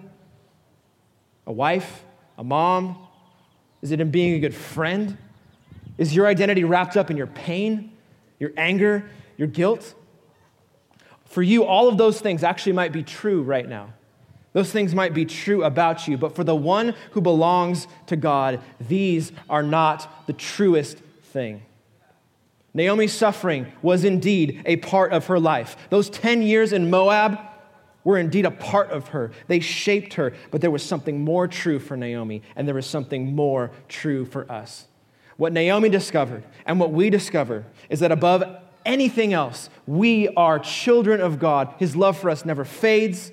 a 1.48 1.52
wife, 1.52 2.06
a 2.38 2.44
mom? 2.44 3.08
Is 3.82 3.92
it 3.92 4.00
in 4.00 4.12
being 4.12 4.36
a 4.36 4.40
good 4.40 4.54
friend? 4.54 5.18
Is 5.98 6.16
your 6.16 6.28
identity 6.28 6.64
wrapped 6.64 6.98
up 6.98 7.12
in 7.12 7.18
your 7.18 7.28
pain, 7.28 7.92
your 8.40 8.52
anger, 8.58 9.10
your 9.38 9.48
guilt? 9.48 9.94
For 11.26 11.42
you, 11.42 11.64
all 11.64 11.88
of 11.88 11.98
those 11.98 12.20
things 12.20 12.44
actually 12.44 12.74
might 12.74 12.92
be 12.92 13.04
true 13.04 13.42
right 13.42 13.68
now. 13.68 13.94
Those 14.54 14.72
things 14.72 14.94
might 14.94 15.14
be 15.16 15.26
true 15.26 15.64
about 15.64 16.08
you, 16.08 16.18
but 16.18 16.36
for 16.36 16.44
the 16.44 16.56
one 16.56 16.94
who 17.12 17.22
belongs 17.22 17.88
to 18.08 18.16
God, 18.16 18.62
these 18.80 19.32
are 19.50 19.64
not 19.64 20.28
the 20.28 20.34
truest 20.34 21.00
thing. 21.24 21.64
Naomi's 22.76 23.14
suffering 23.14 23.72
was 23.82 24.04
indeed 24.04 24.62
a 24.66 24.78
part 24.78 25.12
of 25.12 25.28
her 25.28 25.40
life. 25.40 25.76
Those 25.90 26.10
10 26.10 26.42
years 26.44 26.74
in 26.74 26.90
Moab 26.90 27.40
were 28.04 28.18
indeed 28.18 28.46
a 28.46 28.52
part 28.52 28.92
of 28.92 29.10
her. 29.10 29.32
They 29.48 29.60
shaped 29.60 30.16
her, 30.16 30.34
but 30.52 30.62
there 30.62 30.72
was 30.72 30.84
something 30.84 31.24
more 31.24 31.48
true 31.48 31.80
for 31.80 31.96
Naomi, 31.96 32.42
and 32.56 32.68
there 32.68 32.76
was 32.76 32.86
something 32.86 33.36
more 33.36 33.72
true 33.88 34.26
for 34.26 34.52
us. 34.52 34.88
What 35.38 35.54
Naomi 35.54 35.90
discovered 35.90 36.44
and 36.66 36.80
what 36.80 36.92
we 36.92 37.10
discover 37.10 37.66
is 37.90 38.00
that 38.02 38.12
above 38.12 38.44
anything 38.86 39.34
else, 39.34 39.70
we 39.88 40.30
are 40.30 40.60
children 40.60 41.22
of 41.22 41.40
God. 41.40 41.74
His 41.80 41.96
love 41.96 42.18
for 42.18 42.30
us 42.30 42.46
never 42.46 42.66
fades 42.66 43.32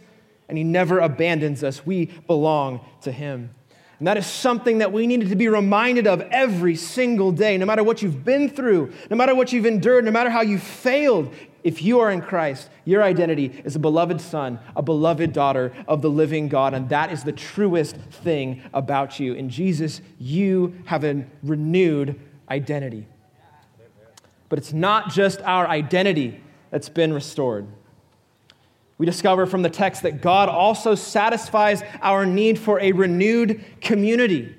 and 0.48 0.58
He 0.58 0.64
never 0.64 0.98
abandons 0.98 1.62
us. 1.62 1.84
We 1.86 2.06
belong 2.26 2.84
to 3.02 3.12
Him. 3.12 3.54
And 4.00 4.06
that 4.06 4.16
is 4.16 4.26
something 4.26 4.78
that 4.78 4.92
we 4.92 5.06
needed 5.06 5.28
to 5.28 5.36
be 5.36 5.48
reminded 5.48 6.06
of 6.06 6.22
every 6.22 6.74
single 6.74 7.32
day, 7.32 7.58
no 7.58 7.66
matter 7.66 7.84
what 7.84 8.00
you've 8.00 8.24
been 8.24 8.48
through, 8.48 8.92
no 9.10 9.16
matter 9.16 9.34
what 9.34 9.52
you've 9.52 9.66
endured, 9.66 10.06
no 10.06 10.10
matter 10.10 10.30
how 10.30 10.40
you 10.40 10.58
failed. 10.58 11.34
If 11.62 11.82
you 11.82 12.00
are 12.00 12.10
in 12.10 12.22
Christ, 12.22 12.68
your 12.84 13.02
identity 13.02 13.60
is 13.64 13.76
a 13.76 13.78
beloved 13.78 14.20
son, 14.20 14.58
a 14.74 14.82
beloved 14.82 15.32
daughter 15.32 15.72
of 15.86 16.02
the 16.02 16.10
living 16.10 16.48
God, 16.48 16.74
and 16.74 16.88
that 16.88 17.12
is 17.12 17.24
the 17.24 17.32
truest 17.32 17.96
thing 17.96 18.62
about 18.72 19.20
you. 19.20 19.34
In 19.34 19.50
Jesus, 19.50 20.00
you 20.18 20.74
have 20.86 21.04
a 21.04 21.24
renewed 21.42 22.18
identity. 22.48 23.06
But 24.48 24.58
it's 24.58 24.72
not 24.72 25.10
just 25.10 25.40
our 25.42 25.66
identity 25.66 26.40
that's 26.70 26.88
been 26.88 27.12
restored. 27.12 27.66
We 28.98 29.06
discover 29.06 29.46
from 29.46 29.62
the 29.62 29.70
text 29.70 30.02
that 30.02 30.20
God 30.20 30.48
also 30.48 30.94
satisfies 30.94 31.82
our 32.02 32.26
need 32.26 32.58
for 32.58 32.80
a 32.80 32.92
renewed 32.92 33.64
community. 33.80 34.54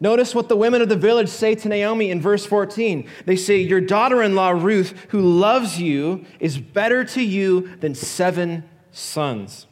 Notice 0.00 0.34
what 0.34 0.48
the 0.48 0.56
women 0.56 0.82
of 0.82 0.88
the 0.88 0.96
village 0.96 1.28
say 1.28 1.54
to 1.54 1.68
Naomi 1.68 2.10
in 2.10 2.20
verse 2.20 2.44
14. 2.44 3.08
They 3.26 3.36
say, 3.36 3.58
Your 3.58 3.80
daughter 3.80 4.22
in 4.22 4.34
law, 4.34 4.50
Ruth, 4.50 4.94
who 5.10 5.20
loves 5.20 5.80
you, 5.80 6.24
is 6.40 6.58
better 6.58 7.04
to 7.04 7.22
you 7.22 7.76
than 7.76 7.94
seven 7.94 8.64
sons. 8.90 9.66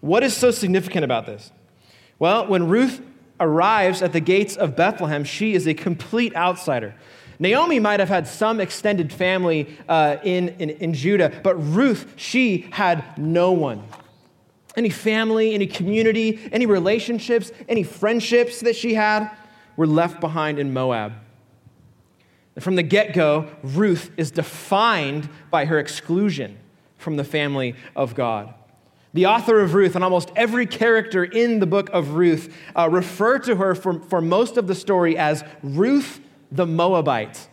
What 0.00 0.22
is 0.22 0.36
so 0.36 0.50
significant 0.50 1.04
about 1.04 1.26
this? 1.26 1.52
Well, 2.18 2.48
when 2.48 2.68
Ruth 2.68 3.00
arrives 3.38 4.02
at 4.02 4.12
the 4.12 4.20
gates 4.20 4.56
of 4.56 4.76
Bethlehem, 4.76 5.24
she 5.24 5.54
is 5.54 5.66
a 5.66 5.74
complete 5.74 6.34
outsider. 6.34 6.94
Naomi 7.38 7.78
might 7.78 8.00
have 8.00 8.10
had 8.10 8.28
some 8.28 8.60
extended 8.60 9.12
family 9.12 9.78
uh, 9.88 10.16
in, 10.22 10.50
in, 10.58 10.70
in 10.70 10.92
Judah, 10.92 11.40
but 11.42 11.54
Ruth, 11.54 12.12
she 12.16 12.68
had 12.70 13.02
no 13.16 13.52
one 13.52 13.82
any 14.76 14.90
family, 14.90 15.54
any 15.54 15.66
community, 15.66 16.38
any 16.52 16.66
relationships, 16.66 17.52
any 17.68 17.82
friendships 17.82 18.60
that 18.60 18.76
she 18.76 18.94
had 18.94 19.30
were 19.76 19.86
left 19.86 20.20
behind 20.20 20.58
in 20.58 20.72
Moab. 20.72 21.12
And 22.54 22.64
from 22.64 22.76
the 22.76 22.82
get 22.82 23.14
go, 23.14 23.48
Ruth 23.62 24.10
is 24.16 24.30
defined 24.30 25.28
by 25.50 25.64
her 25.64 25.78
exclusion 25.78 26.58
from 26.98 27.16
the 27.16 27.24
family 27.24 27.74
of 27.96 28.14
God. 28.14 28.54
The 29.12 29.26
author 29.26 29.60
of 29.60 29.74
Ruth 29.74 29.96
and 29.96 30.04
almost 30.04 30.30
every 30.36 30.66
character 30.66 31.24
in 31.24 31.58
the 31.58 31.66
book 31.66 31.90
of 31.90 32.10
Ruth 32.10 32.54
uh, 32.76 32.88
refer 32.88 33.38
to 33.40 33.56
her 33.56 33.74
for, 33.74 34.00
for 34.00 34.20
most 34.20 34.56
of 34.56 34.68
the 34.68 34.74
story 34.74 35.18
as 35.18 35.42
Ruth 35.62 36.20
the 36.52 36.66
Moabite, 36.66 37.48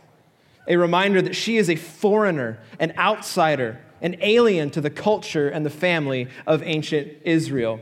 a 0.68 0.76
reminder 0.76 1.22
that 1.22 1.36
she 1.36 1.58
is 1.58 1.70
a 1.70 1.76
foreigner, 1.76 2.60
an 2.80 2.94
outsider, 2.98 3.80
an 4.02 4.16
alien 4.22 4.70
to 4.72 4.82
the 4.82 4.90
culture 4.90 5.50
and 5.50 5.66
the 5.66 5.70
family 5.70 6.28
of 6.46 6.62
ancient 6.64 7.14
Israel. 7.24 7.80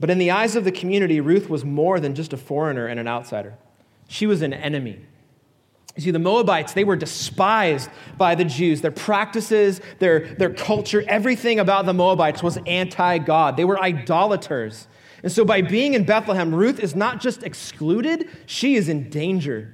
But 0.00 0.10
in 0.10 0.18
the 0.18 0.30
eyes 0.30 0.56
of 0.56 0.64
the 0.64 0.72
community, 0.72 1.20
Ruth 1.20 1.48
was 1.48 1.64
more 1.64 2.00
than 2.00 2.14
just 2.14 2.32
a 2.32 2.36
foreigner 2.36 2.86
and 2.86 2.98
an 2.98 3.06
outsider. 3.06 3.54
She 4.08 4.26
was 4.26 4.42
an 4.42 4.52
enemy. 4.52 5.00
You 5.96 6.02
see, 6.02 6.10
the 6.10 6.18
Moabites, 6.18 6.72
they 6.72 6.82
were 6.82 6.96
despised 6.96 7.88
by 8.18 8.34
the 8.34 8.44
Jews. 8.44 8.80
Their 8.80 8.90
practices, 8.90 9.80
their, 10.00 10.34
their 10.34 10.52
culture, 10.52 11.04
everything 11.06 11.60
about 11.60 11.86
the 11.86 11.94
Moabites 11.94 12.42
was 12.42 12.58
anti 12.66 13.18
God. 13.18 13.56
They 13.56 13.64
were 13.64 13.80
idolaters. 13.80 14.88
And 15.22 15.30
so, 15.30 15.44
by 15.44 15.62
being 15.62 15.94
in 15.94 16.04
Bethlehem, 16.04 16.52
Ruth 16.54 16.80
is 16.80 16.96
not 16.96 17.20
just 17.20 17.44
excluded, 17.44 18.28
she 18.46 18.74
is 18.74 18.88
in 18.88 19.08
danger. 19.08 19.72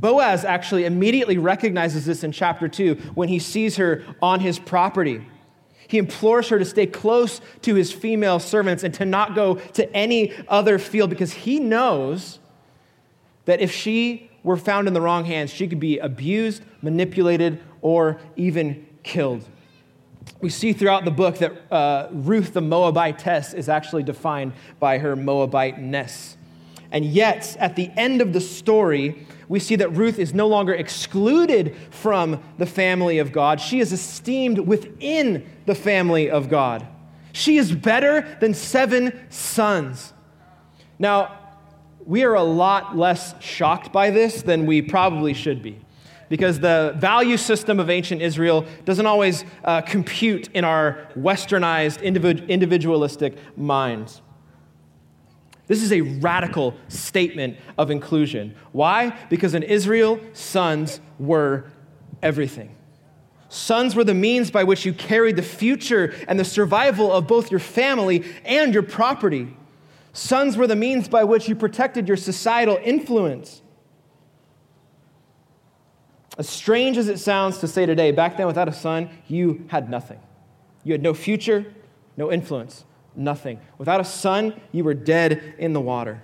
Boaz 0.00 0.44
actually 0.44 0.84
immediately 0.84 1.38
recognizes 1.38 2.06
this 2.06 2.22
in 2.22 2.32
chapter 2.32 2.68
2 2.68 2.94
when 3.14 3.28
he 3.28 3.38
sees 3.38 3.76
her 3.76 4.04
on 4.22 4.40
his 4.40 4.58
property. 4.58 5.26
He 5.88 5.98
implores 5.98 6.48
her 6.50 6.58
to 6.58 6.64
stay 6.64 6.86
close 6.86 7.40
to 7.62 7.74
his 7.74 7.90
female 7.90 8.38
servants 8.38 8.84
and 8.84 8.92
to 8.94 9.04
not 9.04 9.34
go 9.34 9.54
to 9.54 9.96
any 9.96 10.34
other 10.46 10.78
field 10.78 11.10
because 11.10 11.32
he 11.32 11.58
knows 11.58 12.38
that 13.46 13.60
if 13.60 13.72
she 13.72 14.30
were 14.42 14.58
found 14.58 14.86
in 14.86 14.94
the 14.94 15.00
wrong 15.00 15.24
hands, 15.24 15.50
she 15.50 15.66
could 15.66 15.80
be 15.80 15.98
abused, 15.98 16.62
manipulated, 16.82 17.60
or 17.80 18.20
even 18.36 18.86
killed. 19.02 19.44
We 20.40 20.50
see 20.50 20.72
throughout 20.72 21.04
the 21.04 21.10
book 21.10 21.38
that 21.38 21.72
uh, 21.72 22.08
Ruth 22.12 22.52
the 22.52 22.60
Moabitess 22.60 23.54
is 23.54 23.68
actually 23.68 24.02
defined 24.02 24.52
by 24.78 24.98
her 24.98 25.16
Moabiteness. 25.16 26.37
And 26.90 27.04
yet, 27.04 27.56
at 27.60 27.76
the 27.76 27.90
end 27.96 28.20
of 28.20 28.32
the 28.32 28.40
story, 28.40 29.26
we 29.48 29.60
see 29.60 29.76
that 29.76 29.90
Ruth 29.90 30.18
is 30.18 30.32
no 30.34 30.46
longer 30.46 30.74
excluded 30.74 31.76
from 31.90 32.42
the 32.58 32.66
family 32.66 33.18
of 33.18 33.32
God. 33.32 33.60
She 33.60 33.80
is 33.80 33.92
esteemed 33.92 34.58
within 34.58 35.46
the 35.66 35.74
family 35.74 36.30
of 36.30 36.48
God. 36.48 36.86
She 37.32 37.56
is 37.56 37.72
better 37.72 38.36
than 38.40 38.54
seven 38.54 39.26
sons. 39.30 40.12
Now, 40.98 41.38
we 42.04 42.24
are 42.24 42.34
a 42.34 42.42
lot 42.42 42.96
less 42.96 43.34
shocked 43.42 43.92
by 43.92 44.10
this 44.10 44.42
than 44.42 44.66
we 44.66 44.80
probably 44.80 45.34
should 45.34 45.62
be 45.62 45.78
because 46.28 46.60
the 46.60 46.94
value 46.96 47.36
system 47.36 47.80
of 47.80 47.90
ancient 47.90 48.22
Israel 48.22 48.66
doesn't 48.84 49.06
always 49.06 49.44
uh, 49.64 49.80
compute 49.82 50.48
in 50.48 50.64
our 50.64 51.08
westernized, 51.16 52.02
individualistic 52.02 53.36
minds. 53.56 54.20
This 55.68 55.82
is 55.82 55.92
a 55.92 56.00
radical 56.00 56.74
statement 56.88 57.58
of 57.76 57.90
inclusion. 57.90 58.56
Why? 58.72 59.16
Because 59.28 59.54
in 59.54 59.62
Israel, 59.62 60.18
sons 60.32 61.00
were 61.18 61.70
everything. 62.22 62.74
Sons 63.50 63.94
were 63.94 64.04
the 64.04 64.14
means 64.14 64.50
by 64.50 64.64
which 64.64 64.84
you 64.84 64.92
carried 64.92 65.36
the 65.36 65.42
future 65.42 66.14
and 66.26 66.40
the 66.40 66.44
survival 66.44 67.12
of 67.12 67.26
both 67.26 67.50
your 67.50 67.60
family 67.60 68.24
and 68.44 68.74
your 68.74 68.82
property. 68.82 69.56
Sons 70.12 70.56
were 70.56 70.66
the 70.66 70.76
means 70.76 71.06
by 71.06 71.24
which 71.24 71.48
you 71.48 71.54
protected 71.54 72.08
your 72.08 72.16
societal 72.16 72.78
influence. 72.82 73.62
As 76.38 76.48
strange 76.48 76.96
as 76.96 77.08
it 77.08 77.18
sounds 77.18 77.58
to 77.58 77.68
say 77.68 77.84
today, 77.84 78.12
back 78.12 78.36
then 78.36 78.46
without 78.46 78.68
a 78.68 78.72
son, 78.72 79.10
you 79.26 79.66
had 79.68 79.90
nothing. 79.90 80.20
You 80.84 80.92
had 80.92 81.02
no 81.02 81.12
future, 81.12 81.74
no 82.16 82.30
influence, 82.30 82.84
nothing. 83.16 83.60
Without 83.78 84.00
a 84.00 84.04
son, 84.04 84.60
you 84.72 84.84
were 84.84 84.94
dead 84.94 85.54
in 85.58 85.72
the 85.72 85.80
water. 85.80 86.22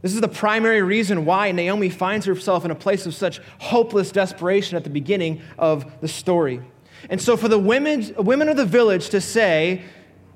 This 0.00 0.14
is 0.14 0.20
the 0.20 0.28
primary 0.28 0.80
reason 0.80 1.24
why 1.24 1.50
Naomi 1.50 1.90
finds 1.90 2.24
herself 2.26 2.64
in 2.64 2.70
a 2.70 2.76
place 2.76 3.04
of 3.06 3.14
such 3.14 3.40
hopeless 3.58 4.12
desperation 4.12 4.76
at 4.76 4.84
the 4.84 4.90
beginning 4.90 5.42
of 5.58 6.00
the 6.00 6.08
story. 6.08 6.62
And 7.10 7.20
so, 7.20 7.36
for 7.36 7.48
the 7.48 7.58
women, 7.58 8.14
women 8.16 8.48
of 8.48 8.56
the 8.56 8.64
village 8.64 9.08
to 9.10 9.20
say 9.20 9.82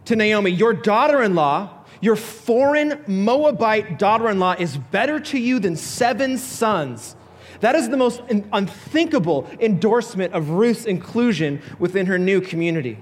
to 0.07 0.17
Naomi, 0.17 0.51
Your 0.51 0.73
daughter 0.73 1.23
in 1.23 1.35
law, 1.35 1.85
your 2.01 2.17
foreign 2.17 3.03
Moabite 3.07 3.99
daughter 3.99 4.29
in 4.29 4.41
law 4.41 4.57
is 4.59 4.77
better 4.77 5.21
to 5.21 5.39
you 5.39 5.61
than 5.61 5.77
seven 5.77 6.39
sons. 6.39 7.15
That 7.61 7.77
is 7.77 7.89
the 7.89 7.97
most 7.97 8.21
unthinkable 8.53 9.49
endorsement 9.61 10.35
of 10.35 10.51
Ruth's 10.51 10.85
inclusion 10.85 11.63
within 11.79 12.07
her 12.07 12.19
new 12.19 12.41
community. 12.41 12.99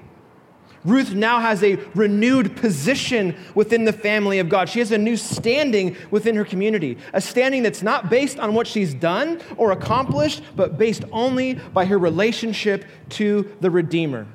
Ruth 0.85 1.13
now 1.13 1.41
has 1.41 1.63
a 1.63 1.77
renewed 1.95 2.57
position 2.57 3.37
within 3.55 3.85
the 3.85 3.93
family 3.93 4.39
of 4.39 4.49
God. 4.49 4.69
She 4.69 4.79
has 4.79 4.91
a 4.91 4.99
new 4.99 5.17
standing 5.17 5.97
within 6.11 6.37
her 6.37 6.45
community, 6.45 6.97
a 7.13 7.21
standing 7.21 7.63
that's 7.63 7.83
not 7.83 8.09
based 8.09 8.39
on 8.39 8.55
what 8.55 8.67
she's 8.67 8.95
done 8.95 9.43
or 9.59 9.73
accomplished, 9.73 10.43
but 10.57 10.79
based 10.79 11.05
only 11.13 11.55
by 11.55 11.85
her 11.85 11.99
relationship 11.99 12.87
to 13.11 13.55
the 13.61 13.71
Redeemer. 13.71 14.27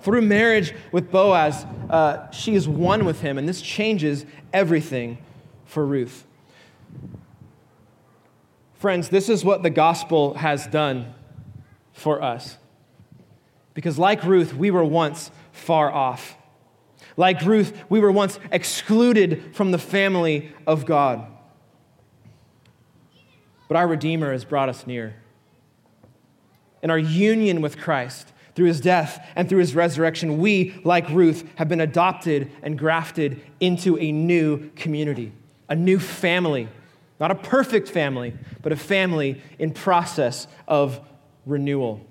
Through 0.00 0.22
marriage 0.22 0.74
with 0.90 1.10
Boaz, 1.10 1.66
uh, 1.90 2.30
she 2.30 2.54
is 2.54 2.66
one 2.66 3.04
with 3.04 3.20
him, 3.20 3.36
and 3.36 3.46
this 3.46 3.60
changes 3.60 4.24
everything 4.52 5.18
for 5.66 5.84
Ruth. 5.84 6.26
Friends, 8.74 9.10
this 9.10 9.28
is 9.28 9.44
what 9.44 9.62
the 9.62 9.70
gospel 9.70 10.34
has 10.34 10.66
done 10.66 11.14
for 11.92 12.22
us. 12.22 12.56
Because, 13.74 13.98
like 13.98 14.24
Ruth, 14.24 14.54
we 14.54 14.70
were 14.70 14.84
once 14.84 15.30
far 15.52 15.92
off. 15.92 16.36
Like 17.16 17.42
Ruth, 17.42 17.72
we 17.88 18.00
were 18.00 18.12
once 18.12 18.38
excluded 18.50 19.54
from 19.54 19.70
the 19.70 19.78
family 19.78 20.52
of 20.66 20.86
God. 20.86 21.26
But 23.68 23.76
our 23.76 23.86
Redeemer 23.86 24.32
has 24.32 24.44
brought 24.44 24.68
us 24.68 24.86
near. 24.86 25.14
In 26.82 26.90
our 26.90 26.98
union 26.98 27.60
with 27.60 27.78
Christ, 27.78 28.32
through 28.54 28.66
his 28.66 28.80
death 28.80 29.26
and 29.34 29.48
through 29.48 29.60
his 29.60 29.74
resurrection, 29.74 30.38
we, 30.38 30.78
like 30.84 31.08
Ruth, 31.08 31.48
have 31.56 31.68
been 31.68 31.80
adopted 31.80 32.50
and 32.62 32.78
grafted 32.78 33.40
into 33.60 33.98
a 33.98 34.12
new 34.12 34.70
community, 34.70 35.32
a 35.68 35.74
new 35.74 35.98
family. 35.98 36.68
Not 37.18 37.30
a 37.30 37.36
perfect 37.36 37.88
family, 37.88 38.34
but 38.62 38.72
a 38.72 38.76
family 38.76 39.40
in 39.58 39.72
process 39.72 40.48
of 40.66 41.00
renewal. 41.46 42.04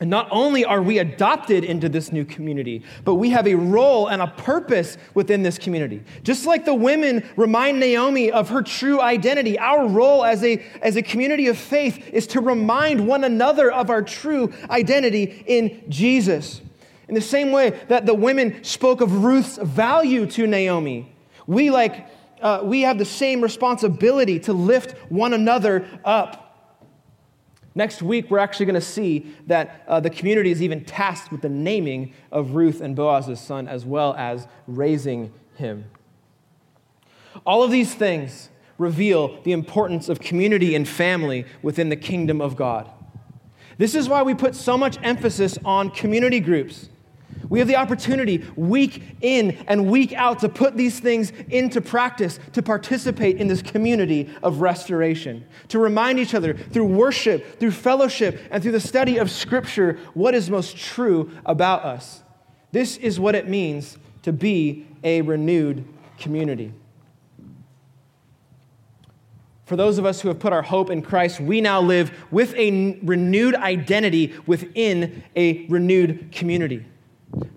And 0.00 0.10
not 0.10 0.28
only 0.30 0.64
are 0.64 0.80
we 0.80 0.98
adopted 0.98 1.64
into 1.64 1.88
this 1.88 2.12
new 2.12 2.24
community, 2.24 2.84
but 3.04 3.16
we 3.16 3.30
have 3.30 3.48
a 3.48 3.56
role 3.56 4.06
and 4.06 4.22
a 4.22 4.28
purpose 4.28 4.96
within 5.14 5.42
this 5.42 5.58
community. 5.58 6.04
Just 6.22 6.46
like 6.46 6.64
the 6.64 6.74
women 6.74 7.28
remind 7.36 7.80
Naomi 7.80 8.30
of 8.30 8.48
her 8.50 8.62
true 8.62 9.00
identity, 9.00 9.58
our 9.58 9.88
role 9.88 10.24
as 10.24 10.44
a, 10.44 10.64
as 10.82 10.94
a 10.94 11.02
community 11.02 11.48
of 11.48 11.58
faith 11.58 12.10
is 12.12 12.28
to 12.28 12.40
remind 12.40 13.08
one 13.08 13.24
another 13.24 13.72
of 13.72 13.90
our 13.90 14.02
true 14.02 14.52
identity 14.70 15.42
in 15.46 15.82
Jesus. 15.88 16.60
In 17.08 17.16
the 17.16 17.20
same 17.20 17.50
way 17.50 17.70
that 17.88 18.06
the 18.06 18.14
women 18.14 18.62
spoke 18.62 19.00
of 19.00 19.24
Ruth's 19.24 19.56
value 19.56 20.26
to 20.26 20.46
Naomi, 20.46 21.12
we, 21.48 21.70
like, 21.70 22.06
uh, 22.40 22.60
we 22.62 22.82
have 22.82 22.98
the 22.98 23.04
same 23.04 23.40
responsibility 23.40 24.38
to 24.40 24.52
lift 24.52 24.92
one 25.10 25.32
another 25.32 25.88
up. 26.04 26.47
Next 27.78 28.02
week, 28.02 28.28
we're 28.28 28.40
actually 28.40 28.66
going 28.66 28.74
to 28.74 28.80
see 28.80 29.32
that 29.46 29.84
uh, 29.86 30.00
the 30.00 30.10
community 30.10 30.50
is 30.50 30.60
even 30.60 30.84
tasked 30.84 31.30
with 31.30 31.42
the 31.42 31.48
naming 31.48 32.12
of 32.32 32.56
Ruth 32.56 32.80
and 32.80 32.96
Boaz's 32.96 33.38
son, 33.38 33.68
as 33.68 33.86
well 33.86 34.16
as 34.18 34.48
raising 34.66 35.32
him. 35.54 35.84
All 37.46 37.62
of 37.62 37.70
these 37.70 37.94
things 37.94 38.50
reveal 38.78 39.40
the 39.42 39.52
importance 39.52 40.08
of 40.08 40.18
community 40.18 40.74
and 40.74 40.88
family 40.88 41.44
within 41.62 41.88
the 41.88 41.94
kingdom 41.94 42.40
of 42.40 42.56
God. 42.56 42.90
This 43.76 43.94
is 43.94 44.08
why 44.08 44.24
we 44.24 44.34
put 44.34 44.56
so 44.56 44.76
much 44.76 44.98
emphasis 45.04 45.56
on 45.64 45.90
community 45.90 46.40
groups. 46.40 46.88
We 47.48 47.58
have 47.60 47.68
the 47.68 47.76
opportunity 47.76 48.44
week 48.56 49.02
in 49.20 49.52
and 49.68 49.90
week 49.90 50.12
out 50.12 50.40
to 50.40 50.48
put 50.48 50.76
these 50.76 51.00
things 51.00 51.32
into 51.48 51.80
practice, 51.80 52.38
to 52.52 52.62
participate 52.62 53.38
in 53.38 53.48
this 53.48 53.62
community 53.62 54.28
of 54.42 54.60
restoration, 54.60 55.46
to 55.68 55.78
remind 55.78 56.18
each 56.18 56.34
other 56.34 56.54
through 56.54 56.86
worship, 56.86 57.58
through 57.58 57.70
fellowship, 57.70 58.40
and 58.50 58.62
through 58.62 58.72
the 58.72 58.80
study 58.80 59.18
of 59.18 59.30
Scripture 59.30 59.98
what 60.14 60.34
is 60.34 60.50
most 60.50 60.76
true 60.76 61.30
about 61.46 61.84
us. 61.84 62.22
This 62.72 62.96
is 62.98 63.18
what 63.18 63.34
it 63.34 63.48
means 63.48 63.96
to 64.22 64.32
be 64.32 64.86
a 65.02 65.22
renewed 65.22 65.86
community. 66.18 66.74
For 69.64 69.76
those 69.76 69.98
of 69.98 70.06
us 70.06 70.20
who 70.20 70.28
have 70.28 70.38
put 70.38 70.52
our 70.52 70.62
hope 70.62 70.90
in 70.90 71.02
Christ, 71.02 71.40
we 71.40 71.60
now 71.60 71.80
live 71.80 72.10
with 72.30 72.54
a 72.54 72.98
renewed 73.02 73.54
identity 73.54 74.34
within 74.46 75.22
a 75.36 75.66
renewed 75.66 76.32
community. 76.32 76.86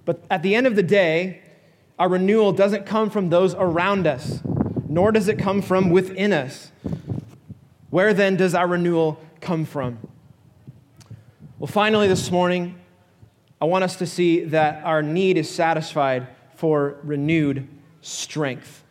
But 0.05 0.23
at 0.29 0.43
the 0.43 0.55
end 0.55 0.67
of 0.67 0.75
the 0.75 0.83
day, 0.83 1.41
our 1.99 2.09
renewal 2.09 2.51
doesn't 2.51 2.85
come 2.85 3.09
from 3.09 3.29
those 3.29 3.53
around 3.53 4.07
us, 4.07 4.41
nor 4.87 5.11
does 5.11 5.27
it 5.27 5.37
come 5.37 5.61
from 5.61 5.89
within 5.89 6.33
us. 6.33 6.71
Where 7.91 8.13
then 8.13 8.37
does 8.37 8.55
our 8.55 8.67
renewal 8.67 9.21
come 9.39 9.65
from? 9.65 9.99
Well, 11.59 11.67
finally, 11.67 12.07
this 12.07 12.31
morning, 12.31 12.79
I 13.61 13.65
want 13.65 13.83
us 13.83 13.97
to 13.97 14.07
see 14.07 14.45
that 14.45 14.83
our 14.83 15.03
need 15.03 15.37
is 15.37 15.49
satisfied 15.49 16.27
for 16.55 16.97
renewed 17.03 17.67
strength. 18.01 18.83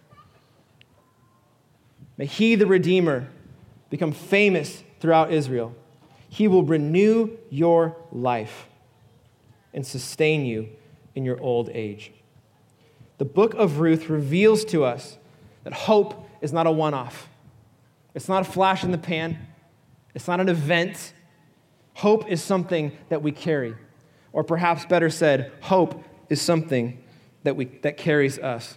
May 2.17 2.27
He, 2.27 2.55
the 2.55 2.67
Redeemer, 2.67 3.29
become 3.89 4.13
famous 4.13 4.85
throughout 5.01 5.33
Israel. 5.33 5.75
He 6.29 6.47
will 6.47 6.63
renew 6.63 7.37
your 7.51 7.97
life 8.13 8.69
and 9.75 9.85
sustain 9.85 10.45
you 10.47 10.69
in 11.15 11.25
your 11.25 11.41
old 11.41 11.71
age. 11.73 12.13
The 13.19 13.25
book 13.25 13.55
of 13.55 13.81
Ruth 13.81 14.09
reveals 14.09 14.65
to 14.67 14.85
us 14.85 15.19
that 15.65 15.73
hope 15.73 16.29
is 16.41 16.53
not 16.53 16.67
a 16.67 16.71
one 16.71 16.95
off, 16.95 17.29
it's 18.15 18.29
not 18.29 18.43
a 18.43 18.51
flash 18.51 18.83
in 18.83 18.91
the 18.91 18.99
pan, 18.99 19.39
It's 20.15 20.27
not 20.27 20.41
an 20.41 20.49
event. 20.49 21.13
Hope 21.95 22.29
is 22.31 22.43
something 22.43 22.93
that 23.11 23.23
we 23.23 23.31
carry. 23.31 23.75
Or 24.33 24.43
perhaps 24.43 24.87
better 24.87 25.11
said, 25.11 25.53
hope 25.61 26.03
is 26.29 26.41
something 26.41 27.03
that, 27.43 27.57
we, 27.57 27.67
that 27.83 27.97
carries 27.97 28.39
us. 28.39 28.77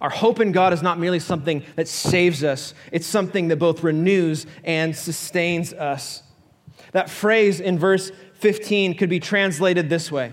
Our 0.00 0.10
hope 0.10 0.40
in 0.40 0.52
God 0.52 0.72
is 0.72 0.82
not 0.82 0.98
merely 0.98 1.20
something 1.20 1.64
that 1.74 1.88
saves 1.88 2.44
us, 2.44 2.74
it's 2.92 3.06
something 3.06 3.48
that 3.48 3.56
both 3.56 3.82
renews 3.82 4.46
and 4.64 4.94
sustains 4.94 5.72
us. 5.72 6.22
That 6.92 7.10
phrase 7.10 7.60
in 7.60 7.78
verse 7.78 8.10
15 8.34 8.94
could 8.94 9.10
be 9.10 9.20
translated 9.20 9.88
this 9.88 10.10
way 10.10 10.32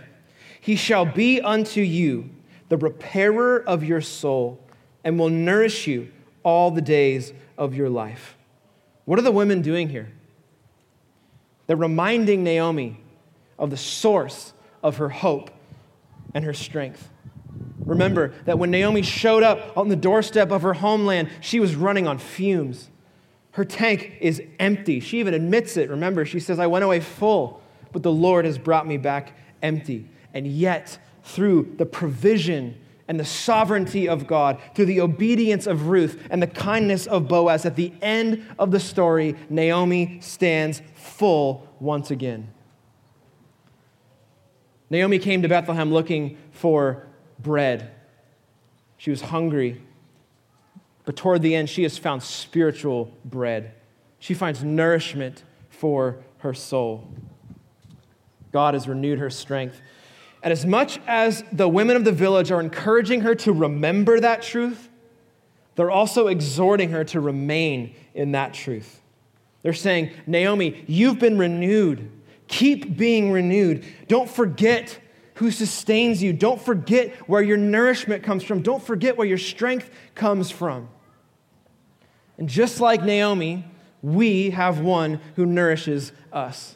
He 0.64 0.78
shall 0.78 1.06
be 1.06 1.42
unto 1.42 1.82
you 1.82 2.30
the 2.70 2.78
repairer 2.78 3.62
of 3.68 3.84
your 3.84 4.00
soul 4.00 4.66
and 5.04 5.20
will 5.20 5.30
nourish 5.30 5.88
you 5.88 6.10
all 6.42 6.72
the 6.72 6.82
days 6.82 7.34
of 7.58 7.76
your 7.76 7.90
life. 7.90 8.38
What 9.04 9.20
are 9.20 9.24
the 9.24 9.32
women 9.32 9.62
doing 9.62 9.90
here? 9.90 10.14
They're 11.68 11.76
reminding 11.76 12.46
Naomi 12.46 13.02
of 13.60 13.72
the 13.72 13.78
source 13.78 14.54
of 14.82 14.96
her 14.98 15.10
hope 15.10 15.52
and 16.34 16.46
her 16.46 16.54
strength. 16.54 17.10
Remember 17.86 18.34
that 18.46 18.58
when 18.58 18.72
Naomi 18.72 19.02
showed 19.02 19.44
up 19.44 19.78
on 19.78 19.90
the 19.90 19.98
doorstep 19.98 20.50
of 20.50 20.62
her 20.62 20.76
homeland, 20.76 21.30
she 21.42 21.60
was 21.60 21.76
running 21.76 22.08
on 22.08 22.18
fumes. 22.20 22.90
Her 23.52 23.66
tank 23.66 24.14
is 24.22 24.42
empty. 24.62 25.02
She 25.02 25.20
even 25.20 25.34
admits 25.34 25.76
it. 25.76 25.90
Remember, 25.90 26.24
she 26.24 26.40
says, 26.40 26.58
I 26.58 26.68
went 26.68 26.86
away 26.86 27.02
full, 27.02 27.62
but 27.92 28.02
the 28.02 28.14
Lord 28.14 28.46
has 28.46 28.58
brought 28.58 28.88
me 28.88 28.96
back 28.96 29.36
empty. 29.62 30.08
And 30.34 30.48
yet, 30.48 30.98
through 31.24 31.76
the 31.78 31.86
provision 31.86 32.80
and 33.08 33.20
the 33.20 33.26
sovereignty 33.26 34.08
of 34.08 34.26
God, 34.28 34.60
through 34.76 34.86
the 34.86 35.02
obedience 35.02 35.68
of 35.68 35.88
Ruth 35.88 36.26
and 36.30 36.42
the 36.42 36.48
kindness 36.48 37.06
of 37.06 37.28
Boaz, 37.28 37.66
at 37.66 37.76
the 37.76 37.94
end 38.02 38.46
of 38.58 38.72
the 38.72 38.80
story, 38.80 39.36
Naomi 39.50 40.20
stands 40.22 40.82
full 40.96 41.68
once 41.80 42.12
again. 42.12 42.52
Naomi 44.90 45.20
came 45.20 45.42
to 45.42 45.50
Bethlehem 45.50 45.92
looking 45.92 46.38
for 46.52 47.08
bread. 47.40 47.92
She 48.98 49.10
was 49.10 49.22
hungry. 49.22 49.82
But 51.06 51.16
toward 51.16 51.42
the 51.42 51.56
end, 51.56 51.70
she 51.70 51.84
has 51.84 51.98
found 51.98 52.24
spiritual 52.24 53.12
bread. 53.26 53.74
She 54.20 54.34
finds 54.34 54.64
nourishment 54.64 55.44
for 55.70 56.24
her 56.38 56.54
soul. 56.54 57.10
God 58.52 58.76
has 58.76 58.88
renewed 58.88 59.20
her 59.20 59.30
strength. 59.30 59.82
And 60.44 60.52
as 60.52 60.66
much 60.66 61.00
as 61.08 61.44
the 61.54 61.70
women 61.70 61.96
of 61.96 62.04
the 62.04 62.12
village 62.12 62.52
are 62.52 62.60
encouraging 62.60 63.22
her 63.22 63.34
to 63.36 63.54
remember 63.54 64.20
that 64.20 64.42
truth, 64.42 64.90
they're 65.76 65.90
also 65.90 66.28
exhorting 66.28 66.90
her 66.90 67.06
to 67.06 67.22
remain 67.22 67.96
in 68.14 68.34
that 68.34 68.54
truth. 68.54 69.02
They're 69.62 69.74
saying, 69.74 70.12
Naomi, 70.28 70.84
you've 70.86 71.18
been 71.18 71.38
renewed. 71.38 72.12
Keep 72.50 72.98
being 72.98 73.32
renewed. 73.32 73.86
Don't 74.10 74.30
forget 74.30 75.00
who 75.36 75.50
sustains 75.50 76.22
you. 76.22 76.34
Don't 76.34 76.62
forget 76.62 77.16
where 77.30 77.42
your 77.42 77.58
nourishment 77.58 78.22
comes 78.22 78.44
from. 78.44 78.62
Don't 78.62 78.84
forget 78.84 79.18
where 79.18 79.26
your 79.26 79.38
strength 79.38 79.90
comes 80.14 80.52
from. 80.52 80.90
And 82.38 82.50
just 82.50 82.82
like 82.82 83.02
Naomi, 83.02 83.66
we 84.02 84.50
have 84.50 84.82
one 84.82 85.22
who 85.38 85.46
nourishes 85.46 86.12
us 86.34 86.76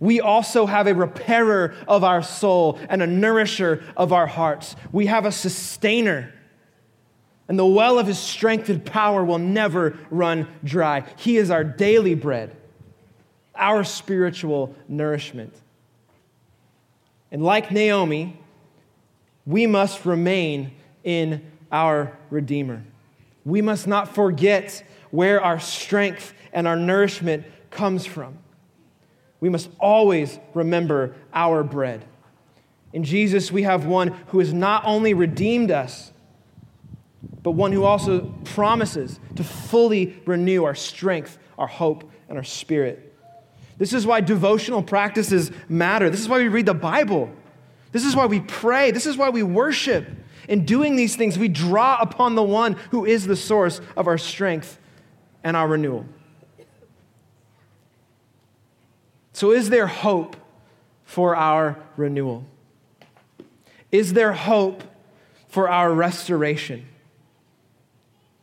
we 0.00 0.20
also 0.20 0.66
have 0.66 0.86
a 0.86 0.94
repairer 0.94 1.74
of 1.86 2.04
our 2.04 2.22
soul 2.22 2.78
and 2.88 3.02
a 3.02 3.06
nourisher 3.06 3.82
of 3.96 4.12
our 4.12 4.26
hearts. 4.26 4.76
We 4.92 5.06
have 5.06 5.26
a 5.26 5.32
sustainer. 5.32 6.32
And 7.48 7.58
the 7.58 7.66
well 7.66 7.98
of 7.98 8.06
his 8.06 8.18
strength 8.18 8.68
and 8.68 8.84
power 8.84 9.24
will 9.24 9.38
never 9.38 9.98
run 10.10 10.46
dry. 10.62 11.04
He 11.16 11.36
is 11.36 11.50
our 11.50 11.64
daily 11.64 12.14
bread, 12.14 12.54
our 13.54 13.82
spiritual 13.84 14.74
nourishment. 14.86 15.54
And 17.32 17.42
like 17.42 17.70
Naomi, 17.72 18.38
we 19.46 19.66
must 19.66 20.04
remain 20.04 20.72
in 21.02 21.42
our 21.72 22.16
Redeemer. 22.30 22.84
We 23.44 23.62
must 23.62 23.86
not 23.86 24.14
forget 24.14 24.84
where 25.10 25.42
our 25.42 25.58
strength 25.58 26.34
and 26.52 26.68
our 26.68 26.76
nourishment 26.76 27.46
comes 27.70 28.04
from 28.04 28.38
we 29.40 29.48
must 29.48 29.70
always 29.78 30.38
remember 30.54 31.14
our 31.32 31.62
bread. 31.62 32.04
In 32.92 33.04
Jesus, 33.04 33.52
we 33.52 33.62
have 33.62 33.86
one 33.86 34.08
who 34.28 34.38
has 34.38 34.52
not 34.52 34.82
only 34.84 35.14
redeemed 35.14 35.70
us, 35.70 36.12
but 37.42 37.52
one 37.52 37.72
who 37.72 37.84
also 37.84 38.20
promises 38.44 39.20
to 39.36 39.44
fully 39.44 40.20
renew 40.26 40.64
our 40.64 40.74
strength, 40.74 41.38
our 41.56 41.66
hope, 41.66 42.10
and 42.28 42.36
our 42.36 42.44
spirit. 42.44 43.14
This 43.76 43.92
is 43.92 44.06
why 44.06 44.20
devotional 44.20 44.82
practices 44.82 45.52
matter. 45.68 46.10
This 46.10 46.20
is 46.20 46.28
why 46.28 46.38
we 46.38 46.48
read 46.48 46.66
the 46.66 46.74
Bible. 46.74 47.30
This 47.92 48.04
is 48.04 48.16
why 48.16 48.26
we 48.26 48.40
pray. 48.40 48.90
This 48.90 49.06
is 49.06 49.16
why 49.16 49.30
we 49.30 49.42
worship. 49.42 50.06
In 50.48 50.64
doing 50.64 50.96
these 50.96 51.14
things, 51.14 51.38
we 51.38 51.48
draw 51.48 51.98
upon 52.00 52.34
the 52.34 52.42
one 52.42 52.74
who 52.90 53.04
is 53.04 53.26
the 53.26 53.36
source 53.36 53.80
of 53.96 54.08
our 54.08 54.18
strength 54.18 54.78
and 55.44 55.56
our 55.56 55.68
renewal. 55.68 56.06
So, 59.38 59.52
is 59.52 59.70
there 59.70 59.86
hope 59.86 60.36
for 61.04 61.36
our 61.36 61.78
renewal? 61.96 62.44
Is 63.92 64.14
there 64.14 64.32
hope 64.32 64.82
for 65.46 65.68
our 65.68 65.92
restoration? 65.92 66.86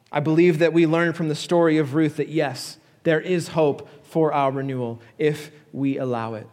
I 0.09 0.21
believe 0.21 0.59
that 0.59 0.71
we 0.71 0.85
learn 0.85 1.11
from 1.11 1.27
the 1.27 1.35
story 1.35 1.77
of 1.79 1.95
Ruth 1.95 2.15
that 2.15 2.29
yes, 2.29 2.77
there 3.03 3.19
is 3.19 3.49
hope 3.49 3.89
for 4.05 4.31
our 4.31 4.53
renewal 4.53 5.01
if 5.17 5.51
we 5.73 5.97
allow 5.97 6.35
it. 6.35 6.47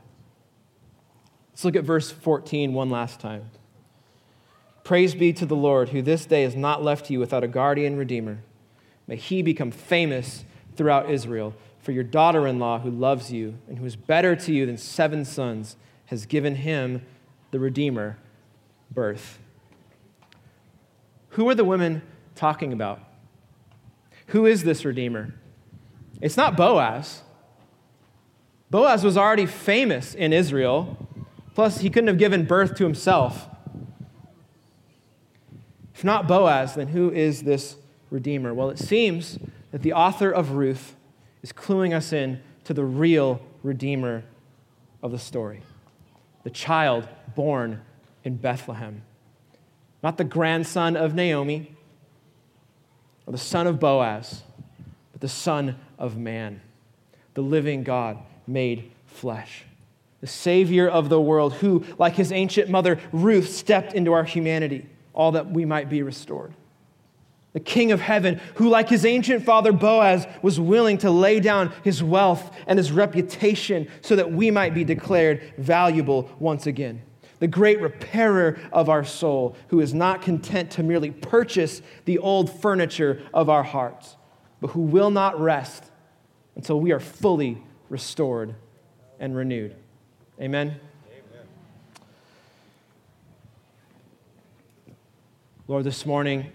Let's 1.52 1.64
look 1.64 1.76
at 1.76 1.84
verse 1.84 2.10
14 2.10 2.74
one 2.74 2.90
last 2.90 3.20
time. 3.20 3.48
Praise 4.82 5.14
be 5.14 5.32
to 5.34 5.46
the 5.46 5.54
Lord, 5.54 5.90
who 5.90 6.02
this 6.02 6.26
day 6.26 6.42
has 6.42 6.56
not 6.56 6.82
left 6.82 7.10
you 7.10 7.20
without 7.20 7.44
a 7.44 7.48
guardian 7.48 7.96
redeemer. 7.96 8.42
May 9.06 9.14
he 9.14 9.40
become 9.40 9.70
famous 9.70 10.44
throughout 10.74 11.08
Israel. 11.08 11.54
For 11.82 11.92
your 11.92 12.04
daughter 12.04 12.46
in 12.46 12.58
law, 12.60 12.78
who 12.78 12.90
loves 12.90 13.32
you 13.32 13.58
and 13.68 13.78
who 13.78 13.84
is 13.84 13.96
better 13.96 14.36
to 14.36 14.52
you 14.52 14.66
than 14.66 14.78
seven 14.78 15.24
sons, 15.24 15.76
has 16.06 16.26
given 16.26 16.54
him, 16.54 17.04
the 17.50 17.58
Redeemer, 17.58 18.18
birth. 18.90 19.38
Who 21.30 21.48
are 21.48 21.54
the 21.54 21.64
women 21.64 22.02
talking 22.34 22.72
about? 22.72 23.00
Who 24.28 24.46
is 24.46 24.62
this 24.62 24.84
Redeemer? 24.84 25.34
It's 26.20 26.36
not 26.36 26.56
Boaz. 26.56 27.22
Boaz 28.70 29.02
was 29.02 29.16
already 29.16 29.46
famous 29.46 30.14
in 30.14 30.32
Israel, 30.32 30.96
plus, 31.54 31.80
he 31.80 31.90
couldn't 31.90 32.08
have 32.08 32.18
given 32.18 32.44
birth 32.44 32.76
to 32.76 32.84
himself. 32.84 33.48
If 35.94 36.04
not 36.04 36.28
Boaz, 36.28 36.76
then 36.76 36.88
who 36.88 37.10
is 37.10 37.42
this 37.42 37.76
Redeemer? 38.10 38.54
Well, 38.54 38.70
it 38.70 38.78
seems 38.78 39.38
that 39.72 39.82
the 39.82 39.92
author 39.92 40.30
of 40.30 40.52
Ruth 40.52 40.94
is 41.42 41.52
cluing 41.52 41.94
us 41.94 42.12
in 42.12 42.40
to 42.64 42.74
the 42.74 42.84
real 42.84 43.40
Redeemer 43.62 44.24
of 45.02 45.12
the 45.12 45.18
story 45.18 45.62
the 46.44 46.50
child 46.50 47.06
born 47.36 47.80
in 48.24 48.36
Bethlehem. 48.36 49.02
Not 50.02 50.16
the 50.16 50.24
grandson 50.24 50.96
of 50.96 51.14
Naomi 51.14 51.76
or 53.26 53.32
the 53.32 53.38
son 53.38 53.68
of 53.68 53.78
Boaz, 53.78 54.42
but 55.12 55.20
the 55.20 55.28
Son 55.28 55.76
of 55.98 56.16
Man, 56.16 56.60
the 57.34 57.42
living 57.42 57.84
God 57.84 58.18
made 58.48 58.90
flesh. 59.06 59.64
The 60.20 60.26
Savior 60.26 60.88
of 60.88 61.08
the 61.08 61.20
world, 61.20 61.52
who, 61.54 61.84
like 61.96 62.14
his 62.14 62.32
ancient 62.32 62.68
mother 62.68 62.98
Ruth, 63.12 63.48
stepped 63.48 63.92
into 63.92 64.12
our 64.12 64.24
humanity, 64.24 64.88
all 65.14 65.30
that 65.32 65.48
we 65.48 65.64
might 65.64 65.88
be 65.88 66.02
restored 66.02 66.52
the 67.52 67.60
King 67.60 67.92
of 67.92 68.00
heaven, 68.00 68.40
who, 68.54 68.68
like 68.68 68.88
his 68.88 69.04
ancient 69.04 69.44
father 69.44 69.72
Boaz, 69.72 70.26
was 70.40 70.58
willing 70.58 70.98
to 70.98 71.10
lay 71.10 71.38
down 71.38 71.72
his 71.84 72.02
wealth 72.02 72.50
and 72.66 72.78
his 72.78 72.90
reputation 72.90 73.88
so 74.00 74.16
that 74.16 74.32
we 74.32 74.50
might 74.50 74.72
be 74.72 74.84
declared 74.84 75.42
valuable 75.58 76.30
once 76.38 76.66
again. 76.66 77.02
The 77.40 77.48
great 77.48 77.80
repairer 77.80 78.58
of 78.72 78.88
our 78.88 79.04
soul, 79.04 79.56
who 79.68 79.80
is 79.80 79.92
not 79.92 80.22
content 80.22 80.70
to 80.72 80.82
merely 80.82 81.10
purchase 81.10 81.82
the 82.04 82.18
old 82.18 82.50
furniture 82.50 83.20
of 83.34 83.50
our 83.50 83.64
hearts, 83.64 84.16
but 84.60 84.68
who 84.68 84.80
will 84.80 85.10
not 85.10 85.38
rest 85.38 85.84
until 86.56 86.80
we 86.80 86.92
are 86.92 87.00
fully 87.00 87.62
restored 87.90 88.54
and 89.20 89.36
renewed. 89.36 89.76
Amen. 90.40 90.80
Amen. 91.08 91.46
Lord, 95.68 95.84
this 95.84 96.06
morning, 96.06 96.50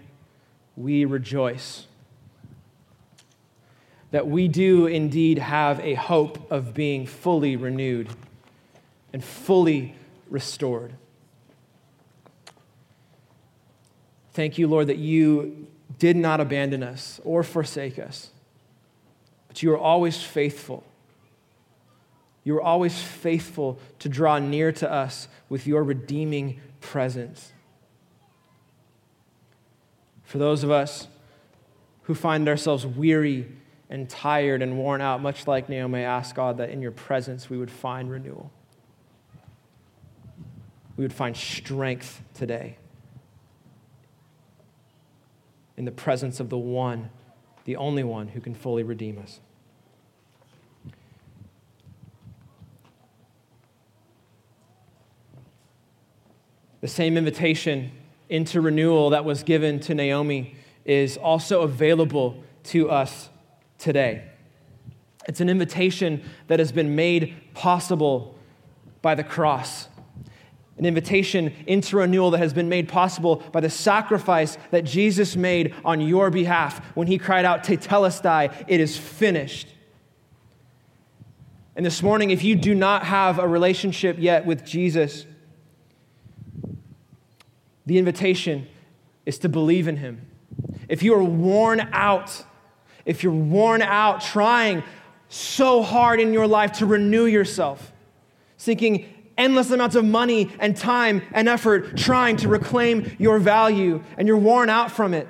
we 0.78 1.04
rejoice 1.04 1.86
that 4.10 4.26
we 4.26 4.48
do 4.48 4.86
indeed 4.86 5.38
have 5.38 5.80
a 5.80 5.94
hope 5.94 6.50
of 6.50 6.72
being 6.72 7.04
fully 7.04 7.56
renewed 7.56 8.08
and 9.12 9.22
fully 9.22 9.94
restored. 10.30 10.94
Thank 14.32 14.56
you, 14.56 14.68
Lord, 14.68 14.86
that 14.86 14.98
you 14.98 15.66
did 15.98 16.16
not 16.16 16.40
abandon 16.40 16.82
us 16.82 17.20
or 17.24 17.42
forsake 17.42 17.98
us, 17.98 18.30
but 19.48 19.62
you 19.62 19.72
are 19.72 19.78
always 19.78 20.22
faithful. 20.22 20.84
You 22.44 22.56
are 22.56 22.62
always 22.62 22.98
faithful 23.02 23.78
to 23.98 24.08
draw 24.08 24.38
near 24.38 24.70
to 24.72 24.90
us 24.90 25.28
with 25.48 25.66
your 25.66 25.82
redeeming 25.82 26.60
presence. 26.80 27.52
For 30.28 30.36
those 30.36 30.62
of 30.62 30.70
us 30.70 31.08
who 32.02 32.14
find 32.14 32.50
ourselves 32.50 32.84
weary 32.84 33.50
and 33.88 34.10
tired 34.10 34.60
and 34.60 34.76
worn 34.76 35.00
out, 35.00 35.22
much 35.22 35.46
like 35.46 35.70
Naomi, 35.70 36.02
ask 36.02 36.36
God 36.36 36.58
that 36.58 36.68
in 36.68 36.82
your 36.82 36.90
presence 36.90 37.48
we 37.48 37.56
would 37.56 37.70
find 37.70 38.10
renewal. 38.10 38.52
We 40.98 41.04
would 41.04 41.14
find 41.14 41.34
strength 41.34 42.20
today 42.34 42.76
in 45.78 45.86
the 45.86 45.92
presence 45.92 46.40
of 46.40 46.50
the 46.50 46.58
one, 46.58 47.08
the 47.64 47.76
only 47.76 48.04
one 48.04 48.28
who 48.28 48.42
can 48.42 48.54
fully 48.54 48.82
redeem 48.82 49.18
us. 49.18 49.40
The 56.82 56.88
same 56.88 57.16
invitation 57.16 57.92
into 58.28 58.60
renewal 58.60 59.10
that 59.10 59.24
was 59.24 59.42
given 59.42 59.80
to 59.80 59.94
Naomi 59.94 60.56
is 60.84 61.16
also 61.16 61.62
available 61.62 62.42
to 62.64 62.90
us 62.90 63.28
today. 63.78 64.24
It's 65.26 65.40
an 65.40 65.48
invitation 65.48 66.22
that 66.46 66.58
has 66.58 66.72
been 66.72 66.96
made 66.96 67.34
possible 67.54 68.38
by 69.02 69.14
the 69.14 69.24
cross. 69.24 69.88
An 70.78 70.86
invitation 70.86 71.52
into 71.66 71.96
renewal 71.96 72.30
that 72.30 72.38
has 72.38 72.54
been 72.54 72.68
made 72.68 72.88
possible 72.88 73.42
by 73.52 73.60
the 73.60 73.70
sacrifice 73.70 74.56
that 74.70 74.84
Jesus 74.84 75.36
made 75.36 75.74
on 75.84 76.00
your 76.00 76.30
behalf 76.30 76.84
when 76.94 77.06
he 77.06 77.18
cried 77.18 77.44
out, 77.44 77.64
Tetelestai, 77.64 78.64
it 78.68 78.80
is 78.80 78.96
finished. 78.96 79.68
And 81.76 81.84
this 81.84 82.02
morning, 82.02 82.30
if 82.30 82.42
you 82.42 82.56
do 82.56 82.74
not 82.74 83.04
have 83.04 83.38
a 83.38 83.46
relationship 83.46 84.16
yet 84.18 84.46
with 84.46 84.64
Jesus, 84.64 85.26
the 87.88 87.96
invitation 87.96 88.66
is 89.24 89.38
to 89.38 89.48
believe 89.48 89.88
in 89.88 89.96
him. 89.96 90.20
If 90.90 91.02
you 91.02 91.14
are 91.14 91.24
worn 91.24 91.80
out, 91.92 92.44
if 93.06 93.22
you're 93.22 93.32
worn 93.32 93.80
out 93.80 94.20
trying 94.20 94.82
so 95.30 95.82
hard 95.82 96.20
in 96.20 96.34
your 96.34 96.46
life 96.46 96.72
to 96.72 96.86
renew 96.86 97.24
yourself, 97.24 97.92
seeking 98.58 99.06
endless 99.38 99.70
amounts 99.70 99.96
of 99.96 100.04
money 100.04 100.50
and 100.58 100.76
time 100.76 101.22
and 101.32 101.48
effort 101.48 101.96
trying 101.96 102.36
to 102.36 102.48
reclaim 102.48 103.16
your 103.18 103.38
value, 103.38 104.04
and 104.18 104.28
you're 104.28 104.36
worn 104.36 104.68
out 104.68 104.92
from 104.92 105.14
it, 105.14 105.26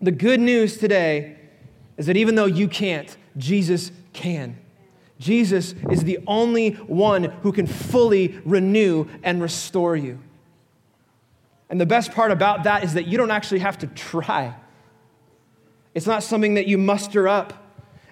the 0.00 0.12
good 0.12 0.38
news 0.38 0.76
today 0.76 1.36
is 1.96 2.06
that 2.06 2.16
even 2.16 2.36
though 2.36 2.46
you 2.46 2.68
can't, 2.68 3.16
Jesus 3.36 3.90
can. 4.12 4.56
Jesus 5.18 5.74
is 5.90 6.04
the 6.04 6.20
only 6.28 6.74
one 6.74 7.24
who 7.42 7.50
can 7.50 7.66
fully 7.66 8.40
renew 8.44 9.06
and 9.24 9.42
restore 9.42 9.96
you. 9.96 10.20
And 11.70 11.80
the 11.80 11.86
best 11.86 12.10
part 12.10 12.32
about 12.32 12.64
that 12.64 12.82
is 12.82 12.94
that 12.94 13.06
you 13.06 13.16
don't 13.16 13.30
actually 13.30 13.60
have 13.60 13.78
to 13.78 13.86
try. 13.86 14.54
It's 15.94 16.06
not 16.06 16.24
something 16.24 16.54
that 16.54 16.66
you 16.66 16.76
muster 16.76 17.28
up. 17.28 17.54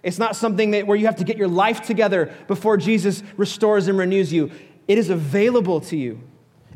It's 0.05 0.19
not 0.19 0.37
something 0.37 0.71
that 0.71 0.87
where 0.87 0.97
you 0.97 1.07
have 1.07 1.17
to 1.17 1.25
get 1.25 1.37
your 1.37 1.49
life 1.49 1.83
together 1.83 2.33
before 2.47 2.77
Jesus 2.77 3.23
restores 3.37 3.89
and 3.89 3.99
renews 3.99 4.33
you. 4.33 4.53
It 4.87 4.97
is 4.97 5.11
available 5.11 5.81
to 5.83 5.97
you. 5.97 6.21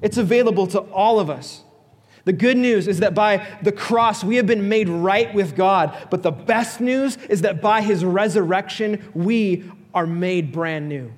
It's 0.03 0.17
available 0.17 0.67
to 0.69 0.81
all 0.81 1.21
of 1.21 1.31
us. 1.31 1.63
The 2.25 2.33
good 2.33 2.57
news 2.57 2.89
is 2.89 2.99
that 2.99 3.15
by 3.15 3.47
the 3.63 3.73
cross, 3.73 4.25
we 4.25 4.37
have 4.37 4.47
been 4.47 4.69
made 4.69 4.89
right 4.89 5.33
with 5.33 5.55
God. 5.55 6.09
But 6.11 6.25
the 6.25 6.33
best 6.33 6.81
news 6.81 7.17
is 7.29 7.43
that 7.43 7.63
by 7.63 7.83
his 7.83 8.05
resurrection, 8.05 9.09
we 9.15 9.71
are 9.95 10.07
made 10.07 10.51
brand 10.51 10.89
new. 10.89 11.13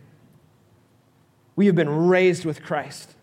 We 1.57 1.67
have 1.67 1.75
been 1.75 2.07
raised 2.09 2.45
with 2.45 2.63
Christ 2.63 3.15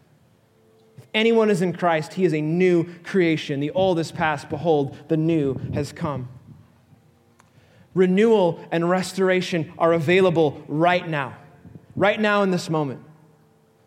anyone 1.13 1.49
is 1.49 1.61
in 1.61 1.73
Christ, 1.73 2.13
he 2.13 2.25
is 2.25 2.33
a 2.33 2.41
new 2.41 2.85
creation. 3.03 3.59
The 3.59 3.71
old 3.71 3.99
is 3.99 4.11
past, 4.11 4.49
behold, 4.49 4.97
the 5.07 5.17
new 5.17 5.55
has 5.73 5.91
come. 5.91 6.29
Renewal 7.93 8.63
and 8.71 8.89
restoration 8.89 9.73
are 9.77 9.93
available 9.93 10.63
right 10.67 11.07
now, 11.07 11.35
right 11.95 12.19
now 12.19 12.43
in 12.43 12.51
this 12.51 12.69
moment. 12.69 13.01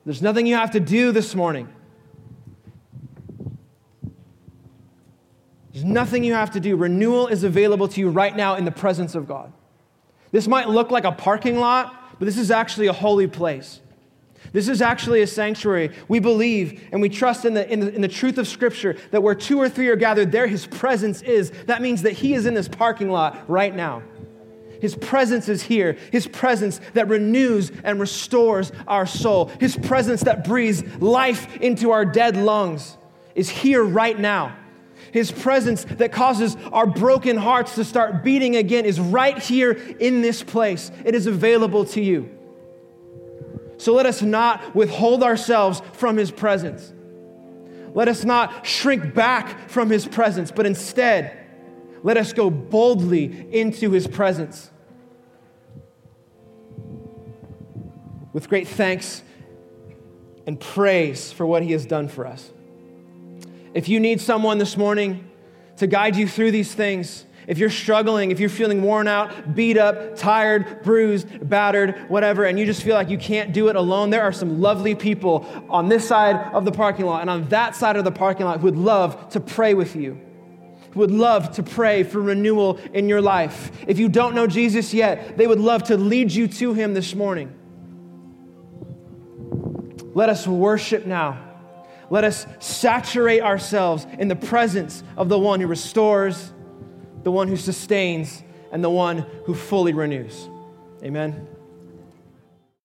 There's 0.04 0.20
nothing 0.20 0.46
you 0.46 0.56
have 0.56 0.72
to 0.72 0.80
do 0.80 1.12
this 1.12 1.34
morning. 1.34 1.68
There's 5.72 5.84
nothing 5.84 6.22
you 6.22 6.34
have 6.34 6.52
to 6.52 6.60
do. 6.60 6.76
Renewal 6.76 7.26
is 7.26 7.42
available 7.42 7.88
to 7.88 8.00
you 8.00 8.10
right 8.10 8.36
now 8.36 8.54
in 8.54 8.64
the 8.64 8.70
presence 8.70 9.14
of 9.14 9.26
God. 9.26 9.52
This 10.30 10.46
might 10.46 10.68
look 10.68 10.90
like 10.90 11.04
a 11.04 11.12
parking 11.12 11.58
lot, 11.58 12.18
but 12.18 12.26
this 12.26 12.38
is 12.38 12.50
actually 12.50 12.86
a 12.86 12.92
holy 12.92 13.26
place. 13.26 13.80
This 14.54 14.68
is 14.68 14.80
actually 14.80 15.20
a 15.20 15.26
sanctuary. 15.26 15.90
We 16.06 16.20
believe 16.20 16.88
and 16.92 17.02
we 17.02 17.08
trust 17.08 17.44
in 17.44 17.54
the, 17.54 17.70
in, 17.70 17.80
the, 17.80 17.92
in 17.92 18.00
the 18.00 18.08
truth 18.08 18.38
of 18.38 18.46
Scripture 18.46 18.96
that 19.10 19.20
where 19.20 19.34
two 19.34 19.60
or 19.60 19.68
three 19.68 19.88
are 19.88 19.96
gathered, 19.96 20.30
there 20.30 20.46
his 20.46 20.64
presence 20.64 21.22
is. 21.22 21.50
That 21.66 21.82
means 21.82 22.02
that 22.02 22.12
he 22.12 22.34
is 22.34 22.46
in 22.46 22.54
this 22.54 22.68
parking 22.68 23.10
lot 23.10 23.50
right 23.50 23.74
now. 23.74 24.04
His 24.80 24.94
presence 24.94 25.48
is 25.48 25.64
here. 25.64 25.96
His 26.12 26.28
presence 26.28 26.80
that 26.92 27.08
renews 27.08 27.72
and 27.82 27.98
restores 27.98 28.70
our 28.86 29.06
soul. 29.06 29.46
His 29.58 29.76
presence 29.76 30.22
that 30.22 30.44
breathes 30.44 30.84
life 31.02 31.56
into 31.56 31.90
our 31.90 32.04
dead 32.04 32.36
lungs 32.36 32.96
is 33.34 33.48
here 33.48 33.82
right 33.82 34.16
now. 34.16 34.56
His 35.10 35.32
presence 35.32 35.84
that 35.84 36.12
causes 36.12 36.56
our 36.72 36.86
broken 36.86 37.36
hearts 37.36 37.74
to 37.74 37.84
start 37.84 38.22
beating 38.22 38.54
again 38.54 38.84
is 38.84 39.00
right 39.00 39.36
here 39.36 39.72
in 39.72 40.22
this 40.22 40.44
place. 40.44 40.92
It 41.04 41.16
is 41.16 41.26
available 41.26 41.86
to 41.86 42.00
you. 42.00 42.33
So 43.76 43.92
let 43.94 44.06
us 44.06 44.22
not 44.22 44.74
withhold 44.74 45.22
ourselves 45.22 45.82
from 45.92 46.16
his 46.16 46.30
presence. 46.30 46.92
Let 47.94 48.08
us 48.08 48.24
not 48.24 48.66
shrink 48.66 49.14
back 49.14 49.68
from 49.70 49.90
his 49.90 50.06
presence, 50.06 50.50
but 50.50 50.66
instead, 50.66 51.46
let 52.02 52.16
us 52.16 52.32
go 52.32 52.50
boldly 52.50 53.48
into 53.52 53.90
his 53.90 54.06
presence. 54.06 54.70
With 58.32 58.48
great 58.48 58.66
thanks 58.66 59.22
and 60.46 60.58
praise 60.58 61.32
for 61.32 61.46
what 61.46 61.62
he 61.62 61.72
has 61.72 61.86
done 61.86 62.08
for 62.08 62.26
us. 62.26 62.50
If 63.74 63.88
you 63.88 64.00
need 64.00 64.20
someone 64.20 64.58
this 64.58 64.76
morning 64.76 65.30
to 65.78 65.86
guide 65.86 66.16
you 66.16 66.28
through 66.28 66.50
these 66.50 66.74
things, 66.74 67.26
if 67.46 67.58
you're 67.58 67.70
struggling, 67.70 68.30
if 68.30 68.40
you're 68.40 68.48
feeling 68.48 68.82
worn 68.82 69.08
out, 69.08 69.54
beat 69.54 69.76
up, 69.76 70.16
tired, 70.16 70.82
bruised, 70.82 71.48
battered, 71.48 72.08
whatever, 72.08 72.44
and 72.44 72.58
you 72.58 72.66
just 72.66 72.82
feel 72.82 72.94
like 72.94 73.08
you 73.08 73.18
can't 73.18 73.52
do 73.52 73.68
it 73.68 73.76
alone, 73.76 74.10
there 74.10 74.22
are 74.22 74.32
some 74.32 74.60
lovely 74.60 74.94
people 74.94 75.46
on 75.68 75.88
this 75.88 76.06
side 76.06 76.36
of 76.54 76.64
the 76.64 76.72
parking 76.72 77.06
lot 77.06 77.20
and 77.20 77.30
on 77.30 77.48
that 77.48 77.76
side 77.76 77.96
of 77.96 78.04
the 78.04 78.12
parking 78.12 78.46
lot 78.46 78.60
who 78.60 78.64
would 78.64 78.78
love 78.78 79.28
to 79.30 79.40
pray 79.40 79.74
with 79.74 79.94
you, 79.94 80.18
who 80.92 81.00
would 81.00 81.10
love 81.10 81.52
to 81.52 81.62
pray 81.62 82.02
for 82.02 82.20
renewal 82.20 82.78
in 82.92 83.08
your 83.08 83.20
life. 83.20 83.70
If 83.86 83.98
you 83.98 84.08
don't 84.08 84.34
know 84.34 84.46
Jesus 84.46 84.94
yet, 84.94 85.36
they 85.36 85.46
would 85.46 85.60
love 85.60 85.84
to 85.84 85.96
lead 85.96 86.32
you 86.32 86.48
to 86.48 86.72
him 86.72 86.94
this 86.94 87.14
morning. 87.14 87.52
Let 90.14 90.28
us 90.28 90.46
worship 90.46 91.06
now. 91.06 91.40
Let 92.08 92.24
us 92.24 92.46
saturate 92.60 93.42
ourselves 93.42 94.06
in 94.18 94.28
the 94.28 94.36
presence 94.36 95.02
of 95.16 95.28
the 95.28 95.38
one 95.38 95.60
who 95.60 95.66
restores 95.66 96.52
the 97.24 97.32
one 97.32 97.48
who 97.48 97.56
sustains, 97.56 98.42
and 98.70 98.84
the 98.84 98.90
one 98.90 99.26
who 99.44 99.54
fully 99.54 99.92
renews. 99.92 100.48
Amen. 101.02 101.46